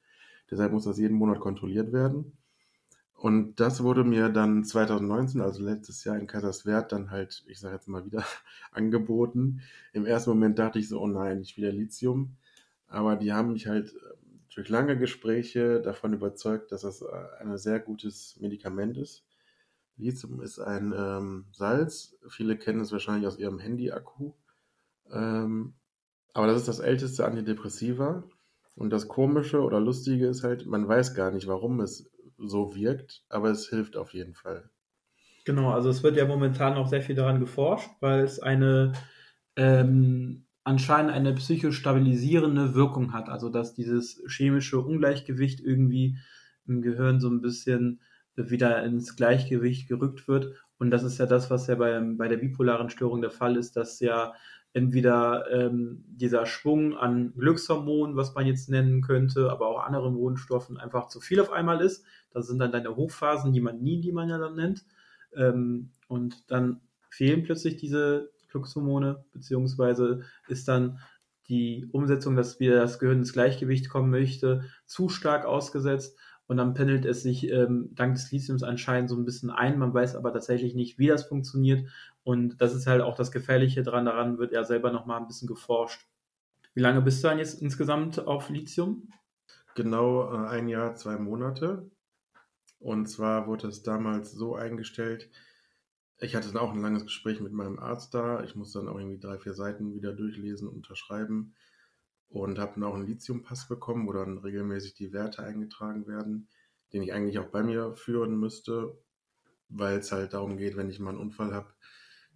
[0.50, 2.36] Deshalb muss das jeden Monat kontrolliert werden.
[3.14, 7.74] Und das wurde mir dann 2019, also letztes Jahr in Kaiserswerth, dann halt, ich sage
[7.74, 8.24] jetzt mal wieder,
[8.72, 9.60] angeboten.
[9.92, 12.36] Im ersten Moment dachte ich so, oh nein, nicht wieder Lithium.
[12.88, 13.94] Aber die haben mich halt
[14.54, 17.06] durch lange Gespräche davon überzeugt, dass das äh,
[17.40, 19.24] ein sehr gutes Medikament ist.
[19.96, 22.16] Lithium ist ein ähm, Salz.
[22.28, 24.32] Viele kennen es wahrscheinlich aus ihrem Handy-Akku.
[25.10, 25.74] Ähm,
[26.32, 28.24] aber das ist das älteste Antidepressiva.
[28.74, 33.24] Und das Komische oder Lustige ist halt, man weiß gar nicht, warum es so wirkt,
[33.28, 34.70] aber es hilft auf jeden Fall.
[35.44, 38.92] Genau, also es wird ja momentan noch sehr viel daran geforscht, weil es eine
[39.56, 43.28] ähm, anscheinend eine psychisch stabilisierende Wirkung hat.
[43.28, 46.16] Also dass dieses chemische Ungleichgewicht irgendwie
[46.66, 48.00] im Gehirn so ein bisschen
[48.36, 50.54] wieder ins Gleichgewicht gerückt wird.
[50.78, 53.76] Und das ist ja das, was ja bei, bei der bipolaren Störung der Fall ist,
[53.76, 54.32] dass ja
[54.72, 60.78] entweder ähm, dieser Schwung an Glückshormonen, was man jetzt nennen könnte, aber auch anderen Bodenstoffen
[60.78, 62.04] einfach zu viel auf einmal ist.
[62.30, 64.86] Das sind dann deine Hochphasen, die man nie, die man ja dann nennt.
[65.36, 71.00] Ähm, und dann fehlen plötzlich diese Glückshormone, beziehungsweise ist dann
[71.48, 76.74] die Umsetzung, dass wieder das Gehirn ins Gleichgewicht kommen möchte, zu stark ausgesetzt und dann
[76.74, 79.78] pendelt es sich ähm, dank des Lithiums anscheinend so ein bisschen ein.
[79.78, 81.88] Man weiß aber tatsächlich nicht, wie das funktioniert
[82.24, 84.04] und das ist halt auch das Gefährliche dran.
[84.04, 86.06] Daran wird er selber nochmal ein bisschen geforscht.
[86.74, 89.08] Wie lange bist du dann jetzt insgesamt auf Lithium?
[89.74, 91.90] Genau äh, ein Jahr, zwei Monate.
[92.78, 95.30] Und zwar wurde es damals so eingestellt,
[96.20, 98.42] ich hatte dann auch ein langes Gespräch mit meinem Arzt da.
[98.44, 101.54] Ich musste dann auch irgendwie drei, vier Seiten wieder durchlesen und unterschreiben.
[102.28, 106.48] Und habe dann auch einen Lithium-Pass bekommen, wo dann regelmäßig die Werte eingetragen werden,
[106.92, 108.96] den ich eigentlich auch bei mir führen müsste,
[109.68, 111.74] weil es halt darum geht, wenn ich mal einen Unfall habe,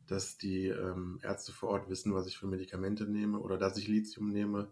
[0.06, 3.88] dass die ähm, Ärzte vor Ort wissen, was ich für Medikamente nehme oder dass ich
[3.88, 4.68] Lithium nehme,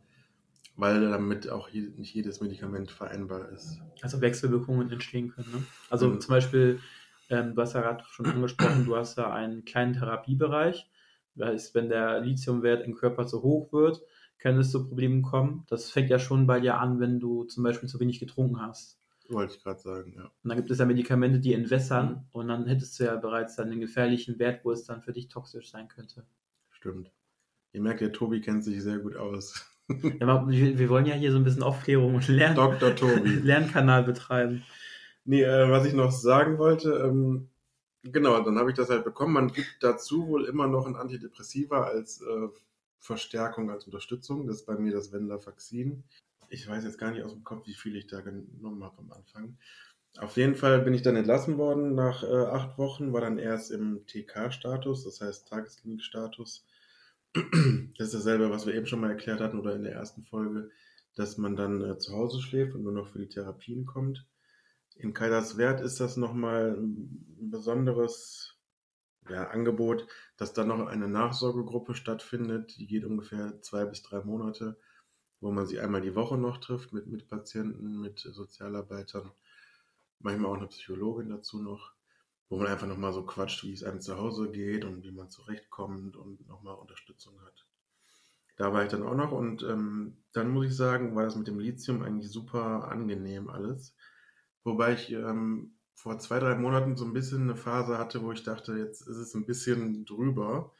[0.76, 3.80] weil damit auch je, nicht jedes Medikament vereinbar ist.
[4.02, 5.50] Also Wechselwirkungen entstehen können.
[5.52, 5.62] Ne?
[5.90, 6.20] Also mhm.
[6.20, 6.80] zum Beispiel,
[7.30, 10.90] ähm, du hast ja gerade schon angesprochen, du hast ja einen kleinen Therapiebereich.
[11.34, 14.02] Das heißt, wenn der Lithiumwert im Körper zu hoch wird,
[14.38, 15.64] kann es zu Problemen kommen.
[15.68, 19.00] Das fängt ja schon bei dir an, wenn du zum Beispiel zu wenig getrunken hast.
[19.30, 20.24] Wollte ich gerade sagen, ja.
[20.24, 23.70] Und dann gibt es ja Medikamente, die entwässern und dann hättest du ja bereits dann
[23.70, 26.26] den gefährlichen Wert, wo es dann für dich toxisch sein könnte.
[26.70, 27.10] Stimmt.
[27.72, 29.70] Ihr merkt, der Tobi kennt sich sehr gut aus.
[29.88, 32.96] Ja, wir, wir, wollen ja hier so ein bisschen Aufklärung und Lern Dr.
[32.96, 33.28] Tobi.
[33.42, 34.62] Lernkanal betreiben.
[35.24, 37.48] Nee, äh, was ich noch sagen wollte, ähm,
[38.02, 39.34] genau, dann habe ich das halt bekommen.
[39.34, 42.48] Man gibt dazu wohl immer noch ein Antidepressiva als äh,
[42.98, 44.46] Verstärkung, als Unterstützung.
[44.46, 46.04] Das ist bei mir das Venlafaxin
[46.54, 49.12] ich weiß jetzt gar nicht aus dem Kopf, wie viel ich da genommen habe am
[49.12, 49.58] Anfang.
[50.18, 53.72] Auf jeden Fall bin ich dann entlassen worden nach äh, acht Wochen, war dann erst
[53.72, 56.66] im TK-Status, das heißt Tagesklinik-Status.
[57.96, 60.70] Das ist dasselbe, was wir eben schon mal erklärt hatten oder in der ersten Folge,
[61.16, 64.24] dass man dann äh, zu Hause schläft und nur noch für die Therapien kommt.
[64.94, 68.56] In Kaiserswerth ist das nochmal ein besonderes
[69.28, 72.76] ja, Angebot, dass da noch eine Nachsorgegruppe stattfindet.
[72.78, 74.78] Die geht ungefähr zwei bis drei Monate
[75.44, 79.30] wo man sich einmal die Woche noch trifft mit, mit Patienten, mit Sozialarbeitern,
[80.20, 81.92] manchmal auch eine Psychologin dazu noch,
[82.48, 85.28] wo man einfach nochmal so quatscht, wie es einem zu Hause geht und wie man
[85.28, 87.66] zurechtkommt und nochmal Unterstützung hat.
[88.56, 91.46] Da war ich dann auch noch und ähm, dann muss ich sagen, war das mit
[91.46, 93.94] dem Lithium eigentlich super angenehm alles.
[94.64, 98.42] Wobei ich ähm, vor zwei, drei Monaten so ein bisschen eine Phase hatte, wo ich
[98.42, 100.72] dachte, jetzt ist es ein bisschen drüber.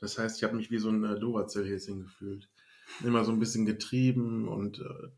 [0.00, 2.48] Das heißt, ich habe mich wie so ein äh, Duracell-Häschen gefühlt
[3.02, 5.08] immer so ein bisschen getrieben und äh,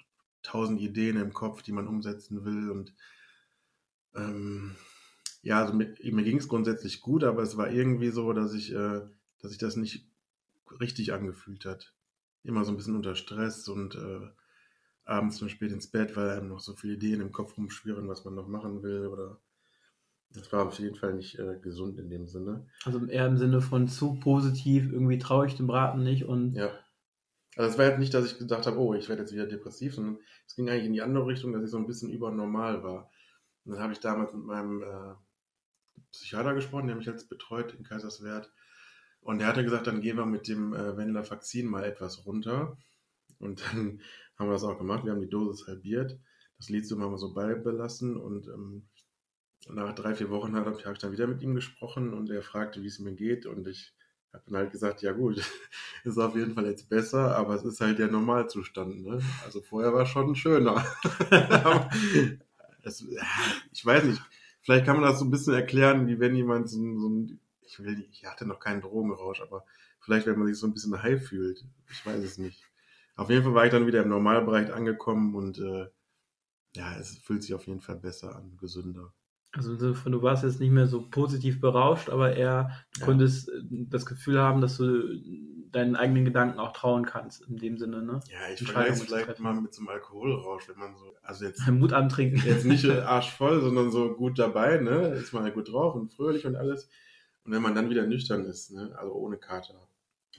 [0.43, 2.71] tausend Ideen im Kopf, die man umsetzen will.
[2.71, 2.95] Und
[4.15, 4.77] ähm,
[5.43, 8.73] ja, also mir, mir ging es grundsätzlich gut, aber es war irgendwie so, dass ich,
[8.73, 9.01] äh,
[9.41, 10.07] dass sich das nicht
[10.81, 11.95] richtig angefühlt hat.
[12.43, 14.29] Immer so ein bisschen unter Stress und äh,
[15.05, 18.25] abends zum spät ins Bett, weil einem noch so viele Ideen im Kopf rumschwirren, was
[18.25, 19.41] man noch machen will oder
[20.33, 22.67] das war auf jeden Fall nicht äh, gesund in dem Sinne.
[22.85, 26.71] Also eher im Sinne von zu positiv, irgendwie traue ich dem Braten nicht und ja.
[27.57, 29.95] Also es war jetzt nicht, dass ich gedacht habe, oh, ich werde jetzt wieder depressiv,
[29.95, 33.11] sondern es ging eigentlich in die andere Richtung, dass ich so ein bisschen übernormal war.
[33.65, 35.15] Und dann habe ich damals mit meinem äh,
[36.13, 38.51] Psychiater gesprochen, der mich jetzt betreut in Kaiserswerth.
[39.21, 42.79] Und der hatte gesagt, dann gehen wir mit dem äh, Venlafaxin mal etwas runter.
[43.39, 44.01] Und dann
[44.41, 45.05] haben wir das auch gemacht.
[45.05, 46.19] Wir haben die Dosis halbiert.
[46.57, 48.17] Das Lithium haben wir so beibelassen.
[48.17, 48.89] Und ähm,
[49.69, 52.87] nach drei, vier Wochen habe ich dann wieder mit ihm gesprochen und er fragte, wie
[52.87, 53.47] es mir geht.
[53.47, 53.95] Und ich
[54.33, 55.43] habe dann halt gesagt, ja gut,
[56.05, 59.03] ist auf jeden Fall jetzt besser, aber es ist halt der Normalzustand.
[59.03, 59.21] Ne?
[59.45, 60.85] Also vorher war es schon schöner.
[62.83, 63.05] das,
[63.73, 64.23] ich weiß nicht,
[64.63, 67.79] vielleicht kann man das so ein bisschen erklären, wie wenn jemand so, so ein, ich
[67.79, 69.67] will ich hatte noch keinen Drogenrausch, aber
[70.01, 71.65] vielleicht, wenn man sich so ein bisschen high fühlt.
[71.91, 72.70] Ich weiß es nicht.
[73.21, 75.89] Auf jeden Fall war ich dann wieder im Normalbereich angekommen und äh,
[76.75, 79.13] ja, es fühlt sich auf jeden Fall besser an, gesünder.
[79.53, 83.07] Also du warst jetzt nicht mehr so positiv berauscht, aber eher du ja.
[83.07, 85.21] konntest äh, das Gefühl haben, dass du
[85.71, 88.21] deinen eigenen Gedanken auch trauen kannst, in dem Sinne, ne?
[88.31, 91.61] Ja, ich vergleiche es vielleicht mal mit so einem Alkoholrausch, wenn man so, also jetzt
[91.69, 92.41] Mut antrinken.
[92.43, 95.09] Jetzt nicht arschvoll, sondern so gut dabei, ne?
[95.09, 96.89] Ist man ja gut drauf und fröhlich und alles.
[97.45, 98.95] Und wenn man dann wieder nüchtern ist, ne?
[98.97, 99.90] Also ohne Kater.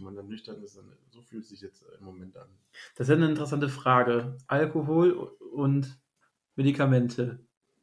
[0.01, 2.49] Wenn man dann nüchtern ist, dann so fühlt es sich jetzt im Moment an.
[2.95, 4.35] Das ist eine interessante Frage.
[4.47, 5.95] Alkohol und
[6.55, 7.37] Medikamente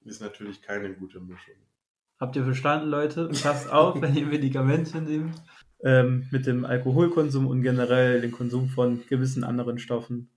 [0.04, 1.54] ist natürlich keine gute Mischung.
[2.18, 3.28] Habt ihr verstanden, Leute?
[3.28, 5.40] Passt auf, wenn ihr Medikamente nehmt.
[5.84, 10.28] Ähm, mit dem Alkoholkonsum und generell den Konsum von gewissen anderen Stoffen.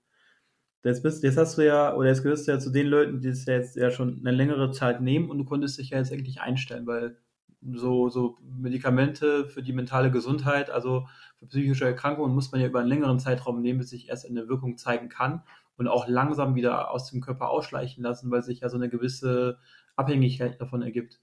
[0.83, 3.29] Jetzt, bist, jetzt hast du ja, oder jetzt gehörst du ja zu den Leuten, die
[3.29, 6.11] es ja jetzt ja schon eine längere Zeit nehmen und du konntest dich ja jetzt
[6.11, 7.17] eigentlich einstellen, weil
[7.61, 12.79] so, so Medikamente für die mentale Gesundheit, also für psychische Erkrankungen, muss man ja über
[12.79, 15.43] einen längeren Zeitraum nehmen, bis sich erst eine Wirkung zeigen kann
[15.77, 19.59] und auch langsam wieder aus dem Körper ausschleichen lassen, weil sich ja so eine gewisse
[19.95, 21.21] Abhängigkeit davon ergibt.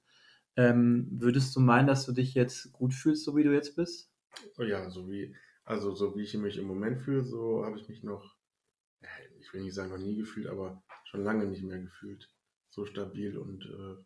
[0.57, 4.12] Ähm, würdest du meinen, dass du dich jetzt gut fühlst, so wie du jetzt bist?
[4.59, 7.88] Oh ja, so wie, also so wie ich mich im Moment fühle, so habe ich
[7.88, 8.37] mich noch,
[9.38, 12.29] ich will nicht sagen noch nie gefühlt, aber schon lange nicht mehr gefühlt.
[12.70, 14.05] So stabil und äh,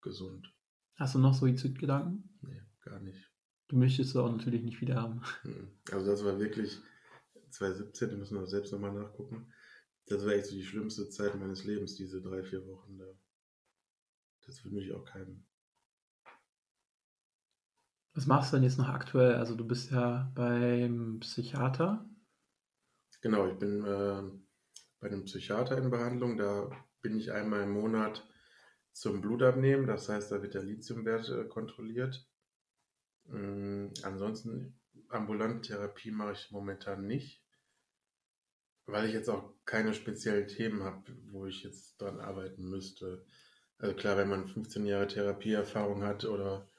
[0.00, 0.52] gesund.
[0.96, 2.38] Hast du noch Suizidgedanken?
[2.42, 3.30] Nee, gar nicht.
[3.68, 5.22] Du möchtest sie auch natürlich nicht wieder haben.
[5.42, 5.70] Hm.
[5.92, 6.78] Also das war wirklich
[7.50, 9.52] 2017, da müssen wir selbst nochmal nachgucken.
[10.06, 13.06] Das war echt so die schlimmste Zeit meines Lebens, diese drei, vier Wochen da.
[14.46, 15.44] Das wünsche ich auch keinem.
[18.14, 19.34] Was machst du denn jetzt noch aktuell?
[19.34, 22.08] Also du bist ja beim Psychiater.
[23.20, 24.22] Genau, ich bin äh,
[25.00, 26.38] bei einem Psychiater in Behandlung.
[26.38, 26.70] Da
[27.02, 28.26] bin ich einmal im Monat
[28.96, 29.86] zum Blutabnehmen.
[29.86, 32.26] Das heißt, da wird der Lithiumwert äh, kontrolliert.
[33.30, 37.44] Ähm, ansonsten ambulante Therapie mache ich momentan nicht,
[38.86, 43.26] weil ich jetzt auch keine speziellen Themen habe, wo ich jetzt dran arbeiten müsste.
[43.78, 46.70] Also klar, wenn man 15 Jahre Therapieerfahrung hat oder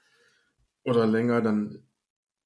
[0.83, 1.85] oder länger, dann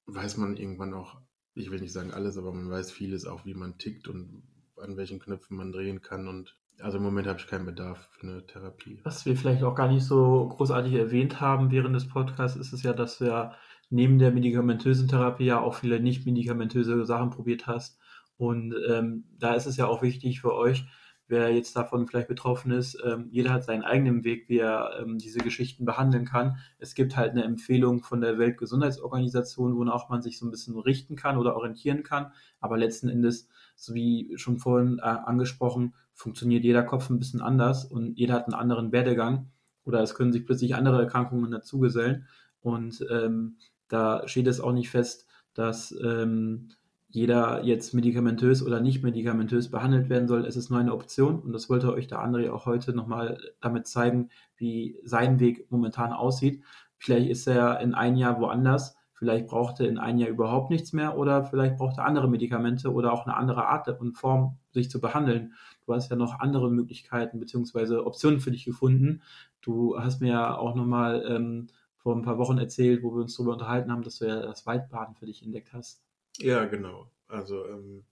[0.06, 1.22] weiß man irgendwann auch,
[1.54, 4.42] ich will nicht sagen alles, aber man weiß vieles auch, wie man tickt und
[4.76, 6.28] an welchen Knöpfen man drehen kann.
[6.28, 9.00] Und also im Moment habe ich keinen Bedarf für eine Therapie.
[9.04, 12.82] Was wir vielleicht auch gar nicht so großartig erwähnt haben während des Podcasts, ist es
[12.82, 13.54] ja, dass ja
[13.90, 17.98] neben der medikamentösen Therapie ja auch viele nicht medikamentöse Sachen probiert hast.
[18.36, 20.84] Und ähm, da ist es ja auch wichtig für euch,
[21.28, 22.98] wer jetzt davon vielleicht betroffen ist.
[23.04, 26.58] Ähm, jeder hat seinen eigenen Weg, wie er ähm, diese Geschichten behandeln kann.
[26.78, 31.16] Es gibt halt eine Empfehlung von der Weltgesundheitsorganisation, wonach man sich so ein bisschen richten
[31.16, 32.32] kann oder orientieren kann.
[32.60, 37.84] Aber letzten Endes, so wie schon vorhin äh, angesprochen, funktioniert jeder Kopf ein bisschen anders
[37.84, 39.50] und jeder hat einen anderen Werdegang.
[39.84, 42.26] Oder es können sich plötzlich andere Erkrankungen dazugesellen.
[42.60, 43.56] Und ähm,
[43.88, 46.68] da steht es auch nicht fest, dass ähm,
[47.12, 50.46] jeder jetzt medikamentös oder nicht medikamentös behandelt werden soll.
[50.46, 53.86] Es ist nur eine Option und das wollte euch der André auch heute nochmal damit
[53.86, 56.62] zeigen, wie sein Weg momentan aussieht.
[56.96, 60.94] Vielleicht ist er in ein Jahr woanders, vielleicht braucht er in ein Jahr überhaupt nichts
[60.94, 64.88] mehr oder vielleicht braucht er andere Medikamente oder auch eine andere Art und Form, sich
[64.88, 65.52] zu behandeln.
[65.84, 67.96] Du hast ja noch andere Möglichkeiten bzw.
[67.96, 69.20] Optionen für dich gefunden.
[69.60, 71.66] Du hast mir ja auch nochmal ähm,
[71.98, 74.64] vor ein paar Wochen erzählt, wo wir uns darüber unterhalten haben, dass du ja das
[74.64, 76.02] Waldbaden für dich entdeckt hast.
[76.38, 77.10] Ja, genau.
[77.28, 78.04] Also, ähm,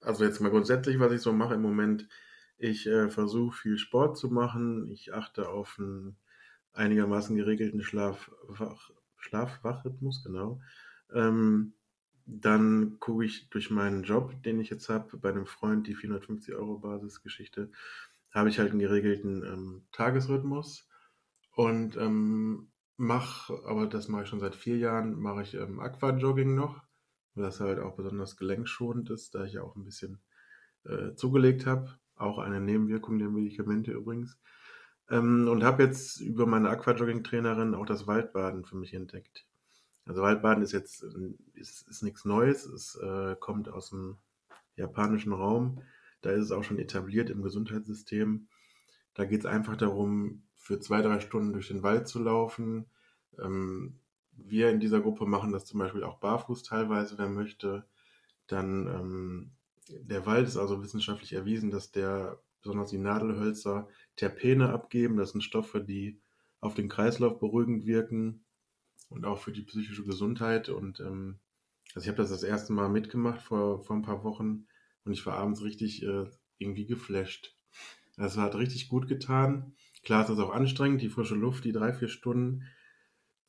[0.00, 2.08] also jetzt mal grundsätzlich, was ich so mache im Moment.
[2.58, 4.90] Ich äh, versuche viel Sport zu machen.
[4.90, 6.16] Ich achte auf einen
[6.72, 10.60] einigermaßen geregelten Schlaf-Wach, Schlaf-Wach-Rhythmus, genau.
[11.12, 11.74] Ähm,
[12.24, 16.54] dann gucke ich durch meinen Job, den ich jetzt habe, bei einem Freund, die 450
[16.54, 17.70] Euro Basisgeschichte,
[18.32, 20.88] habe ich halt einen geregelten ähm, Tagesrhythmus
[21.54, 26.54] und ähm, mache, aber das mache ich schon seit vier Jahren, mache ich ähm, Aquajogging
[26.54, 26.82] noch
[27.34, 30.20] was halt auch besonders gelenkschonend ist, da ich ja auch ein bisschen
[30.84, 31.98] äh, zugelegt habe.
[32.16, 34.38] Auch eine Nebenwirkung der Medikamente übrigens.
[35.10, 39.46] Ähm, und habe jetzt über meine Aquajogging-Trainerin auch das Waldbaden für mich entdeckt.
[40.04, 41.04] Also Waldbaden ist jetzt
[41.54, 42.66] ist, ist nichts Neues.
[42.66, 44.18] Es äh, kommt aus dem
[44.76, 45.82] japanischen Raum.
[46.22, 48.48] Da ist es auch schon etabliert im Gesundheitssystem.
[49.14, 52.86] Da geht es einfach darum, für zwei, drei Stunden durch den Wald zu laufen,
[53.38, 53.98] ähm,
[54.32, 57.84] wir in dieser Gruppe machen das zum Beispiel auch barfuß teilweise, wer möchte.
[58.46, 59.50] Dann ähm,
[59.88, 65.16] der Wald ist also wissenschaftlich erwiesen, dass der, besonders die Nadelhölzer, Terpene abgeben.
[65.16, 66.20] Das sind Stoffe, die
[66.60, 68.44] auf den Kreislauf beruhigend wirken
[69.08, 70.68] und auch für die psychische Gesundheit.
[70.68, 71.40] Und ähm,
[71.94, 74.66] also ich habe das das erste Mal mitgemacht vor, vor ein paar Wochen
[75.04, 76.26] und ich war abends richtig äh,
[76.58, 77.56] irgendwie geflasht.
[78.16, 79.74] Das hat richtig gut getan.
[80.04, 82.64] Klar ist das auch anstrengend, die frische Luft, die drei, vier Stunden.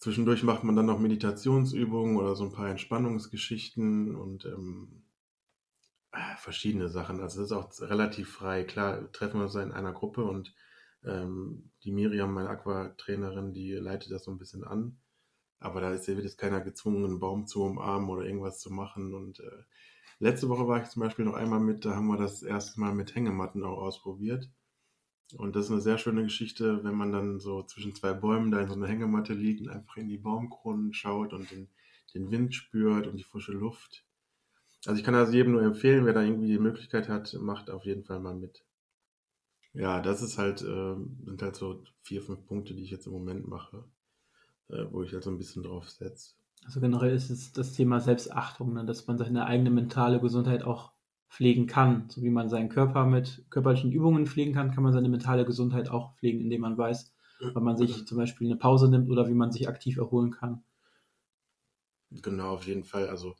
[0.03, 5.05] Zwischendurch macht man dann noch Meditationsübungen oder so ein paar Entspannungsgeschichten und ähm,
[6.11, 7.21] äh, verschiedene Sachen.
[7.21, 8.65] Also es ist auch relativ frei.
[8.65, 10.53] Klar, treffen wir uns in einer Gruppe und
[11.05, 14.99] ähm, die Miriam, meine Aquatrainerin, die leitet das so ein bisschen an.
[15.59, 19.13] Aber da ist, wird jetzt keiner gezwungen, einen Baum zu umarmen oder irgendwas zu machen.
[19.13, 19.63] Und äh,
[20.19, 22.93] letzte Woche war ich zum Beispiel noch einmal mit, da haben wir das erste Mal
[22.93, 24.49] mit Hängematten auch ausprobiert.
[25.37, 28.61] Und das ist eine sehr schöne Geschichte, wenn man dann so zwischen zwei Bäumen da
[28.61, 31.69] in so einer Hängematte liegt und einfach in die Baumkronen schaut und den,
[32.13, 34.05] den Wind spürt und die frische Luft.
[34.85, 37.85] Also ich kann das jedem nur empfehlen, wer da irgendwie die Möglichkeit hat, macht auf
[37.85, 38.63] jeden Fall mal mit.
[39.73, 40.95] Ja, das ist halt, äh,
[41.25, 43.85] sind halt so vier, fünf Punkte, die ich jetzt im Moment mache,
[44.69, 46.35] äh, wo ich halt so ein bisschen drauf setze.
[46.65, 48.85] Also generell ist es das Thema Selbstachtung, ne?
[48.85, 50.92] dass man seine eigene mentale Gesundheit auch
[51.33, 52.09] pflegen kann.
[52.09, 55.89] So wie man seinen Körper mit körperlichen Übungen pflegen kann, kann man seine mentale Gesundheit
[55.89, 57.13] auch pflegen, indem man weiß,
[57.53, 60.63] weil man sich zum Beispiel eine Pause nimmt oder wie man sich aktiv erholen kann.
[62.11, 63.09] Genau, auf jeden Fall.
[63.09, 63.35] Also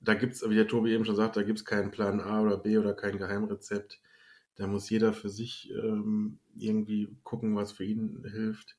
[0.00, 2.42] da gibt es, wie der Tobi eben schon sagt, da gibt es keinen Plan A
[2.42, 4.00] oder B oder kein Geheimrezept.
[4.56, 8.76] Da muss jeder für sich ähm, irgendwie gucken, was für ihn hilft.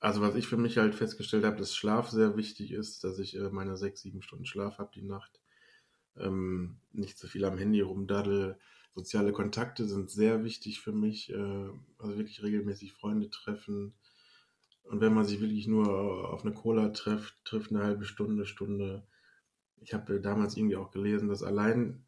[0.00, 3.36] Also was ich für mich halt festgestellt habe, dass Schlaf sehr wichtig ist, dass ich
[3.36, 5.39] äh, meine sechs, sieben Stunden Schlaf habe die Nacht.
[6.16, 8.58] Ähm, nicht so viel am Handy rumdaddel.
[8.94, 11.30] Soziale Kontakte sind sehr wichtig für mich.
[11.30, 13.94] Äh, also wirklich regelmäßig Freunde treffen.
[14.82, 19.06] Und wenn man sich wirklich nur auf eine Cola trifft, trifft eine halbe Stunde, Stunde.
[19.80, 22.04] Ich habe damals irgendwie auch gelesen, dass allein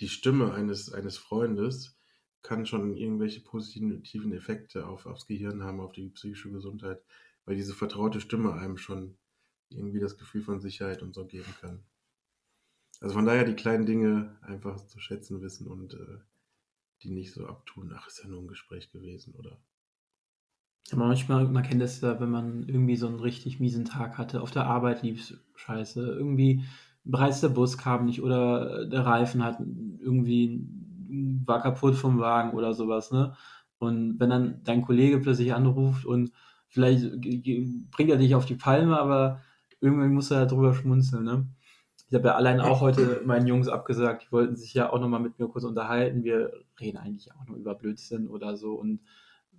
[0.00, 1.96] die Stimme eines, eines Freundes
[2.42, 7.02] kann schon irgendwelche positiven Effekte auf, aufs Gehirn haben, auf die psychische Gesundheit,
[7.46, 9.16] weil diese vertraute Stimme einem schon
[9.70, 11.82] irgendwie das Gefühl von Sicherheit und so geben kann.
[13.04, 16.20] Also von daher die kleinen Dinge einfach zu schätzen wissen und äh,
[17.02, 19.58] die nicht so abtun, ach, ist ja nur ein Gespräch gewesen oder.
[20.90, 24.40] Ja, manchmal, man kennt das ja, wenn man irgendwie so einen richtig miesen Tag hatte,
[24.40, 26.64] auf der Arbeit lief scheiße, irgendwie
[27.04, 29.60] bereits der Bus kam nicht oder der Reifen hat
[30.00, 30.66] irgendwie
[31.44, 33.36] war kaputt vom Wagen oder sowas, ne?
[33.76, 36.32] Und wenn dann dein Kollege plötzlich anruft und
[36.68, 39.42] vielleicht bringt er dich auf die Palme, aber
[39.82, 41.46] irgendwie muss er drüber schmunzeln, ne?
[42.08, 45.20] Ich habe ja allein auch heute meinen Jungs abgesagt, die wollten sich ja auch nochmal
[45.20, 46.22] mit mir kurz unterhalten.
[46.22, 49.00] Wir reden eigentlich auch nur über Blödsinn oder so und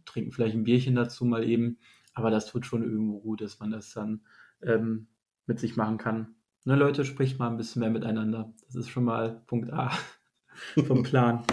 [0.05, 1.79] trinken vielleicht ein Bierchen dazu mal eben.
[2.13, 4.21] Aber das tut schon irgendwo gut, dass man das dann
[4.61, 5.07] ähm,
[5.47, 6.35] mit sich machen kann.
[6.63, 8.53] Ne, Leute, spricht mal ein bisschen mehr miteinander.
[8.65, 9.91] Das ist schon mal Punkt A
[10.87, 11.43] vom Plan.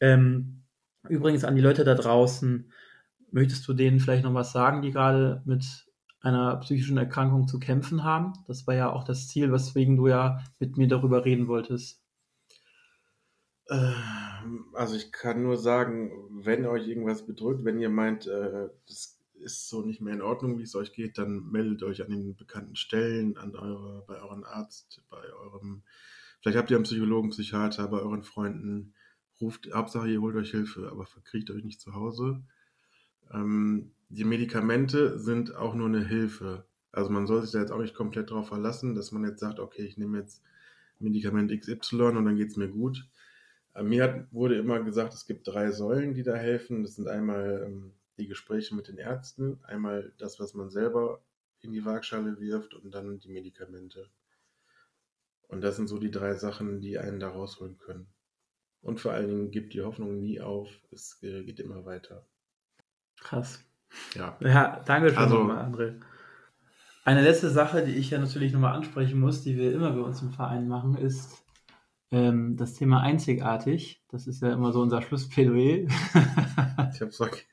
[0.00, 0.62] ähm,
[1.08, 2.70] übrigens an die Leute da draußen,
[3.30, 5.85] möchtest du denen vielleicht noch was sagen, die gerade mit
[6.26, 8.32] einer psychischen Erkrankung zu kämpfen haben?
[8.46, 12.02] Das war ja auch das Ziel, weswegen du ja mit mir darüber reden wolltest.
[13.68, 19.18] Ähm, also ich kann nur sagen, wenn euch irgendwas bedrückt, wenn ihr meint, äh, das
[19.34, 22.36] ist so nicht mehr in Ordnung, wie es euch geht, dann meldet euch an den
[22.36, 25.82] bekannten Stellen, an eure, bei eurem Arzt, bei eurem,
[26.40, 28.94] vielleicht habt ihr einen Psychologen, Psychiater, bei euren Freunden.
[29.40, 32.42] Ruft, Hauptsache ihr holt euch Hilfe, aber verkriecht euch nicht zu Hause.
[33.32, 36.64] Ähm, die Medikamente sind auch nur eine Hilfe.
[36.92, 39.58] Also man soll sich da jetzt auch nicht komplett darauf verlassen, dass man jetzt sagt,
[39.58, 40.42] okay, ich nehme jetzt
[40.98, 43.06] Medikament XY und dann geht es mir gut.
[43.74, 46.82] Äh, mir hat, wurde immer gesagt, es gibt drei Säulen, die da helfen.
[46.82, 51.20] Das sind einmal ähm, die Gespräche mit den Ärzten, einmal das, was man selber
[51.60, 54.08] in die Waagschale wirft und dann die Medikamente.
[55.48, 58.06] Und das sind so die drei Sachen, die einen da rausholen können.
[58.80, 62.26] Und vor allen Dingen gibt die Hoffnung nie auf, es äh, geht immer weiter.
[63.20, 63.65] Krass.
[64.14, 64.36] Ja.
[64.40, 65.94] Ja, danke schön Also- nochmal, André.
[67.04, 70.22] Eine letzte Sache, die ich ja natürlich nochmal ansprechen muss, die wir immer bei uns
[70.22, 71.44] im Verein machen, ist
[72.10, 74.02] ähm, das Thema einzigartig.
[74.08, 75.86] Das ist ja immer so unser Schlussplädoyer.
[76.92, 77.46] Ich hab's vergessen.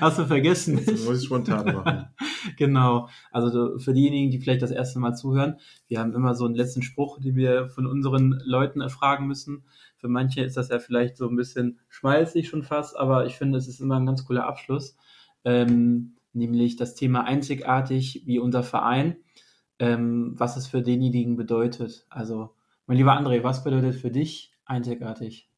[0.00, 0.80] Hast du vergessen?
[0.84, 2.06] Das muss ich spontan machen.
[2.56, 3.08] genau.
[3.30, 6.82] Also für diejenigen, die vielleicht das erste Mal zuhören, wir haben immer so einen letzten
[6.82, 9.64] Spruch, den wir von unseren Leuten erfragen müssen.
[9.98, 13.58] Für manche ist das ja vielleicht so ein bisschen schmalzig schon fast, aber ich finde,
[13.58, 14.96] es ist immer ein ganz cooler Abschluss.
[15.44, 19.16] Ähm, nämlich das Thema einzigartig wie unser Verein,
[19.78, 22.06] ähm, was es für denjenigen bedeutet.
[22.10, 22.54] Also,
[22.86, 25.50] mein lieber André, was bedeutet für dich einzigartig?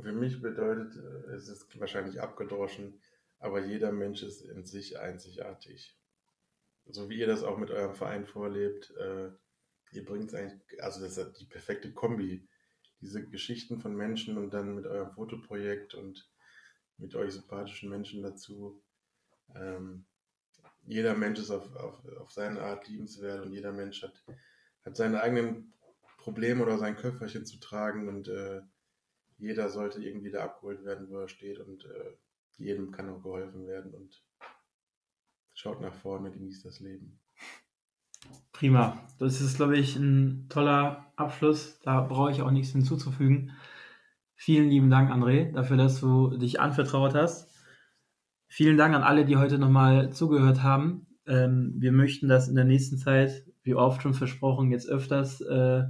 [0.00, 3.00] Für mich bedeutet, äh, es ist wahrscheinlich abgedroschen,
[3.38, 5.96] aber jeder Mensch ist in sich einzigartig.
[6.86, 9.30] So wie ihr das auch mit eurem Verein vorlebt, äh,
[9.92, 12.48] ihr bringt es eigentlich, also das ist die perfekte Kombi.
[13.00, 16.28] Diese Geschichten von Menschen und dann mit eurem Fotoprojekt und
[16.96, 18.82] mit euch sympathischen Menschen dazu.
[19.54, 20.04] Ähm,
[20.84, 24.24] jeder Mensch ist auf, auf, auf seine Art liebenswert und jeder Mensch hat,
[24.84, 25.72] hat seine eigenen
[26.18, 28.62] Probleme oder sein Köfferchen zu tragen und äh,
[29.38, 32.16] jeder sollte irgendwie da abgeholt werden, wo er steht und äh,
[32.56, 34.22] jedem kann auch geholfen werden und
[35.54, 37.18] schaut nach vorne, genießt das Leben.
[38.52, 38.98] Prima.
[39.18, 41.78] Das ist, glaube ich, ein toller Abschluss.
[41.80, 43.52] Da brauche ich auch nichts hinzuzufügen.
[44.34, 47.47] Vielen lieben Dank, André, dafür, dass du dich anvertraut hast.
[48.48, 51.06] Vielen Dank an alle, die heute nochmal zugehört haben.
[51.26, 55.84] Ähm, wir möchten das in der nächsten Zeit, wie oft schon versprochen, jetzt öfters äh,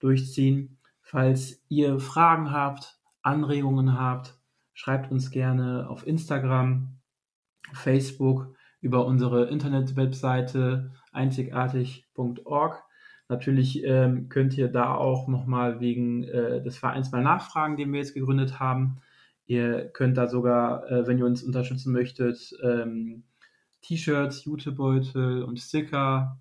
[0.00, 0.78] durchziehen.
[1.00, 4.36] Falls ihr Fragen habt, Anregungen habt,
[4.74, 6.98] schreibt uns gerne auf Instagram,
[7.72, 12.82] Facebook, über unsere Internetwebseite einzigartig.org.
[13.28, 18.00] Natürlich ähm, könnt ihr da auch nochmal wegen äh, des Vereins mal nachfragen, den wir
[18.00, 18.98] jetzt gegründet haben.
[19.46, 23.24] Ihr könnt da sogar, äh, wenn ihr uns unterstützen möchtet, ähm,
[23.82, 26.40] T-Shirts, Jutebeutel und Sticker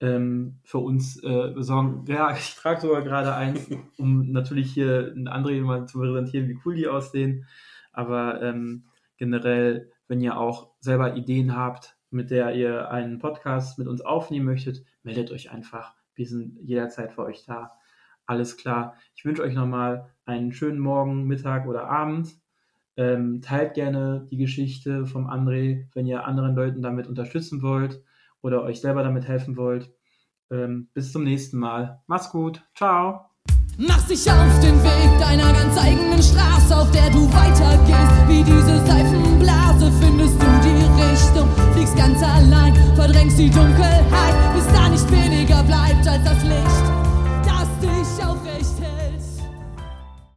[0.00, 2.04] ähm, für uns äh, besorgen.
[2.06, 6.58] Ja, ich trage sogar gerade eins, um natürlich hier ein André mal zu präsentieren, wie
[6.64, 7.46] cool die aussehen.
[7.92, 8.84] Aber ähm,
[9.16, 14.44] generell Wenn ihr auch selber Ideen habt, mit der ihr einen Podcast mit uns aufnehmen
[14.44, 15.94] möchtet, meldet euch einfach.
[16.14, 17.72] Wir sind jederzeit für euch da.
[18.26, 18.96] Alles klar.
[19.14, 22.36] Ich wünsche euch nochmal einen schönen Morgen, Mittag oder Abend.
[22.96, 28.02] Ähm, teilt gerne die Geschichte vom André, wenn ihr anderen Leuten damit unterstützen wollt
[28.40, 29.92] oder euch selber damit helfen wollt.
[30.50, 32.02] Ähm, bis zum nächsten Mal.
[32.06, 32.62] Mach's gut.
[32.74, 33.30] Ciao.
[33.76, 38.28] Mach dich auf den Weg deiner ganz eigenen Straße, auf der du weitergehst.
[38.28, 44.88] Wie diese Seifenblase findest du die Richtung, fliegst ganz allein, verdrängst die Dunkelheit, bis da
[44.88, 46.83] nicht weniger bleibt als das Licht.